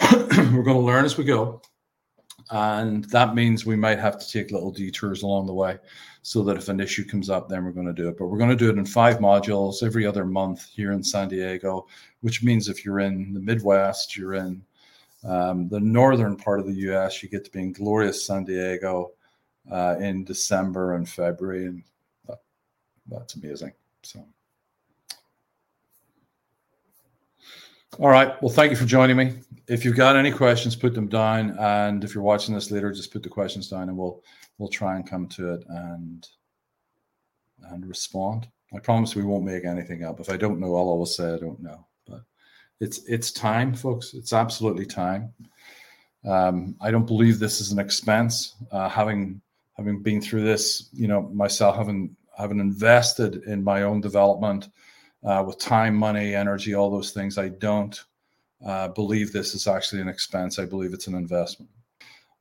We're 0.00 0.62
going 0.62 0.76
to 0.76 0.78
learn 0.78 1.04
as 1.04 1.16
we 1.16 1.24
go. 1.24 1.62
And 2.50 3.04
that 3.06 3.34
means 3.34 3.64
we 3.64 3.76
might 3.76 3.98
have 3.98 4.18
to 4.18 4.30
take 4.30 4.50
little 4.50 4.70
detours 4.70 5.22
along 5.22 5.46
the 5.46 5.54
way 5.54 5.78
so 6.22 6.42
that 6.44 6.56
if 6.56 6.68
an 6.68 6.80
issue 6.80 7.04
comes 7.04 7.30
up, 7.30 7.48
then 7.48 7.64
we're 7.64 7.72
going 7.72 7.86
to 7.86 7.92
do 7.92 8.08
it. 8.08 8.18
But 8.18 8.26
we're 8.26 8.38
going 8.38 8.50
to 8.50 8.56
do 8.56 8.70
it 8.70 8.78
in 8.78 8.86
five 8.86 9.18
modules 9.18 9.82
every 9.82 10.06
other 10.06 10.24
month 10.24 10.68
here 10.74 10.92
in 10.92 11.02
San 11.02 11.28
Diego, 11.28 11.86
which 12.20 12.42
means 12.42 12.68
if 12.68 12.84
you're 12.84 13.00
in 13.00 13.32
the 13.32 13.40
Midwest, 13.40 14.16
you're 14.16 14.34
in 14.34 14.62
um, 15.24 15.68
the 15.68 15.80
northern 15.80 16.36
part 16.36 16.60
of 16.60 16.66
the 16.66 16.74
US, 16.90 17.22
you 17.22 17.28
get 17.28 17.44
to 17.44 17.50
be 17.50 17.60
in 17.60 17.72
glorious 17.72 18.26
San 18.26 18.44
Diego 18.44 19.12
uh, 19.70 19.96
in 19.98 20.24
December 20.24 20.94
and 20.94 21.08
February. 21.08 21.66
And 21.66 21.82
that, 22.28 22.40
that's 23.08 23.34
amazing. 23.34 23.72
So. 24.02 24.24
All 28.00 28.08
right. 28.08 28.40
Well, 28.42 28.50
thank 28.50 28.70
you 28.72 28.76
for 28.76 28.86
joining 28.86 29.16
me. 29.16 29.34
If 29.68 29.84
you've 29.84 29.96
got 29.96 30.16
any 30.16 30.32
questions, 30.32 30.74
put 30.74 30.94
them 30.94 31.06
down. 31.06 31.56
And 31.60 32.02
if 32.02 32.12
you're 32.12 32.24
watching 32.24 32.52
this 32.54 32.72
later, 32.72 32.92
just 32.92 33.12
put 33.12 33.22
the 33.22 33.28
questions 33.28 33.68
down 33.68 33.88
and 33.88 33.96
we'll 33.96 34.20
we'll 34.58 34.68
try 34.68 34.96
and 34.96 35.08
come 35.08 35.28
to 35.28 35.54
it 35.54 35.64
and 35.68 36.26
and 37.70 37.86
respond. 37.86 38.48
I 38.74 38.80
promise 38.80 39.14
we 39.14 39.22
won't 39.22 39.44
make 39.44 39.64
anything 39.64 40.02
up. 40.02 40.18
If 40.18 40.28
I 40.28 40.36
don't 40.36 40.58
know, 40.58 40.74
I'll 40.74 40.88
always 40.88 41.14
say 41.14 41.34
I 41.34 41.38
don't 41.38 41.62
know. 41.62 41.86
But 42.08 42.22
it's 42.80 43.04
it's 43.06 43.30
time, 43.30 43.74
folks. 43.74 44.12
It's 44.12 44.32
absolutely 44.32 44.86
time. 44.86 45.32
Um, 46.24 46.74
I 46.80 46.90
don't 46.90 47.06
believe 47.06 47.38
this 47.38 47.60
is 47.60 47.70
an 47.70 47.78
expense. 47.78 48.56
Uh, 48.72 48.88
having 48.88 49.40
having 49.76 50.02
been 50.02 50.20
through 50.20 50.42
this, 50.42 50.88
you 50.92 51.06
know, 51.06 51.22
myself 51.32 51.76
having 51.76 52.16
having 52.36 52.58
invested 52.58 53.44
in 53.44 53.62
my 53.62 53.82
own 53.82 54.00
development 54.00 54.68
uh, 55.24 55.42
with 55.46 55.58
time, 55.58 55.94
money, 55.94 56.34
energy, 56.34 56.74
all 56.74 56.90
those 56.90 57.10
things. 57.10 57.38
I 57.38 57.48
don't 57.48 57.98
uh, 58.64 58.88
believe 58.88 59.32
this 59.32 59.54
is 59.54 59.66
actually 59.66 60.02
an 60.02 60.08
expense. 60.08 60.58
I 60.58 60.66
believe 60.66 60.92
it's 60.92 61.06
an 61.06 61.14
investment. 61.14 61.70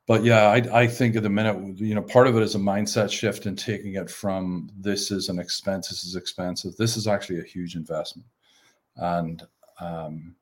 But 0.05 0.23
yeah, 0.23 0.47
I, 0.47 0.81
I 0.81 0.87
think 0.87 1.15
at 1.15 1.23
the 1.23 1.29
minute, 1.29 1.79
you 1.79 1.95
know, 1.95 2.01
part 2.01 2.27
of 2.27 2.35
it 2.35 2.43
is 2.43 2.55
a 2.55 2.59
mindset 2.59 3.09
shift 3.09 3.45
and 3.45 3.57
taking 3.57 3.95
it 3.95 4.09
from 4.09 4.69
this 4.77 5.11
is 5.11 5.29
an 5.29 5.39
expense, 5.39 5.87
this 5.87 6.03
is 6.03 6.17
expensive. 6.17 6.75
This 6.75 6.97
is 6.97 7.07
actually 7.07 7.39
a 7.39 7.43
huge 7.43 7.75
investment. 7.75 8.27
And 8.97 9.43
um, 9.79 10.35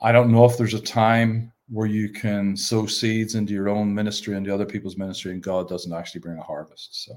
I 0.00 0.12
don't 0.12 0.32
know 0.32 0.46
if 0.46 0.56
there's 0.56 0.74
a 0.74 0.80
time 0.80 1.52
where 1.68 1.86
you 1.86 2.08
can 2.08 2.56
sow 2.56 2.86
seeds 2.86 3.34
into 3.34 3.52
your 3.52 3.68
own 3.68 3.94
ministry 3.94 4.34
and 4.34 4.46
the 4.46 4.52
other 4.52 4.66
people's 4.66 4.96
ministry, 4.96 5.32
and 5.32 5.42
God 5.42 5.68
doesn't 5.68 5.92
actually 5.92 6.20
bring 6.20 6.38
a 6.38 6.42
harvest. 6.42 7.04
So, 7.04 7.14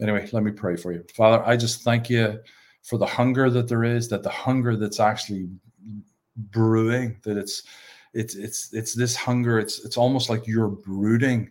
anyway, 0.00 0.28
let 0.32 0.42
me 0.42 0.50
pray 0.50 0.76
for 0.76 0.92
you. 0.92 1.04
Father, 1.14 1.42
I 1.44 1.56
just 1.56 1.82
thank 1.82 2.08
you 2.08 2.38
for 2.82 2.98
the 2.98 3.06
hunger 3.06 3.48
that 3.50 3.68
there 3.68 3.84
is, 3.84 4.08
that 4.08 4.22
the 4.22 4.30
hunger 4.30 4.76
that's 4.76 5.00
actually 5.00 5.48
brewing, 6.36 7.18
that 7.24 7.36
it's 7.36 7.62
it's 8.14 8.34
it's 8.34 8.72
it's 8.72 8.94
this 8.94 9.16
hunger, 9.16 9.58
it's 9.58 9.84
it's 9.84 9.96
almost 9.96 10.28
like 10.28 10.46
you're 10.46 10.68
brooding 10.68 11.50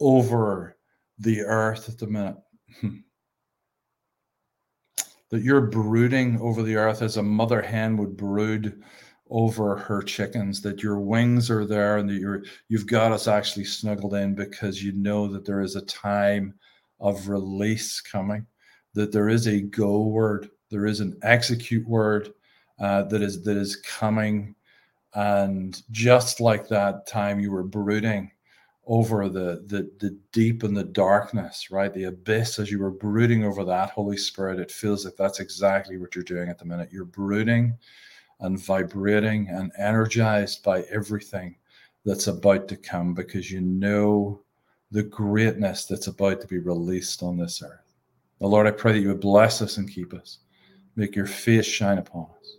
over 0.00 0.76
the 1.18 1.42
earth 1.42 1.88
at 1.88 1.98
the 1.98 2.06
minute. 2.06 2.36
Hmm. 2.80 2.96
that 5.30 5.42
you're 5.42 5.60
brooding 5.62 6.40
over 6.40 6.62
the 6.62 6.76
earth 6.76 7.02
as 7.02 7.16
a 7.16 7.22
mother 7.22 7.60
hen 7.60 7.96
would 7.96 8.16
brood 8.16 8.82
over 9.30 9.76
her 9.76 10.02
chickens 10.02 10.60
that 10.60 10.82
your 10.82 11.00
wings 11.00 11.50
are 11.50 11.64
there 11.64 11.96
and 11.96 12.08
that 12.08 12.20
you're 12.20 12.42
you've 12.68 12.86
got 12.86 13.12
us 13.12 13.26
actually 13.26 13.64
snuggled 13.64 14.14
in 14.14 14.34
because 14.34 14.82
you 14.82 14.92
know 14.92 15.26
that 15.26 15.44
there 15.46 15.62
is 15.62 15.74
a 15.74 15.84
time 15.86 16.54
of 17.00 17.28
release 17.28 18.00
coming 18.00 18.46
that 18.94 19.12
there 19.12 19.28
is 19.28 19.46
a 19.46 19.60
go 19.60 20.06
word, 20.06 20.50
there 20.70 20.86
is 20.86 21.00
an 21.00 21.18
execute 21.22 21.86
word 21.86 22.32
uh, 22.80 23.02
that 23.04 23.22
is 23.22 23.42
that 23.44 23.56
is 23.56 23.76
coming, 23.76 24.54
and 25.14 25.82
just 25.90 26.40
like 26.40 26.68
that 26.68 27.06
time 27.06 27.40
you 27.40 27.50
were 27.50 27.62
brooding 27.62 28.30
over 28.86 29.28
the 29.28 29.64
the 29.66 29.90
the 30.00 30.18
deep 30.32 30.62
and 30.62 30.76
the 30.76 30.84
darkness, 30.84 31.70
right, 31.70 31.94
the 31.94 32.04
abyss, 32.04 32.58
as 32.58 32.70
you 32.70 32.78
were 32.78 32.90
brooding 32.90 33.44
over 33.44 33.64
that 33.64 33.90
Holy 33.90 34.16
Spirit, 34.16 34.58
it 34.58 34.70
feels 34.70 35.04
like 35.04 35.16
that's 35.16 35.40
exactly 35.40 35.98
what 35.98 36.14
you're 36.14 36.24
doing 36.24 36.48
at 36.48 36.58
the 36.58 36.64
minute. 36.64 36.90
You're 36.92 37.04
brooding 37.04 37.76
and 38.40 38.58
vibrating 38.58 39.48
and 39.48 39.72
energized 39.78 40.62
by 40.62 40.82
everything 40.82 41.56
that's 42.04 42.26
about 42.26 42.66
to 42.68 42.76
come 42.76 43.14
because 43.14 43.50
you 43.50 43.60
know 43.60 44.42
the 44.90 45.04
greatness 45.04 45.86
that's 45.86 46.08
about 46.08 46.40
to 46.40 46.46
be 46.46 46.58
released 46.58 47.22
on 47.22 47.36
this 47.36 47.62
earth. 47.62 47.81
Lord, 48.48 48.66
I 48.66 48.72
pray 48.72 48.92
that 48.92 49.00
you 49.00 49.08
would 49.08 49.20
bless 49.20 49.62
us 49.62 49.76
and 49.76 49.88
keep 49.88 50.12
us. 50.14 50.38
Make 50.96 51.14
your 51.14 51.26
face 51.26 51.66
shine 51.66 51.98
upon 51.98 52.26
us 52.40 52.56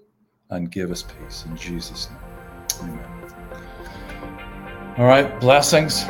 and 0.50 0.72
give 0.72 0.91
us 0.91 1.04
peace. 1.04 1.46
In 1.46 1.58
Jesus' 1.58 2.10
name. 2.10 2.91
Amen. 2.91 3.24
All 4.98 5.06
right. 5.06 5.39
Blessings. 5.39 6.06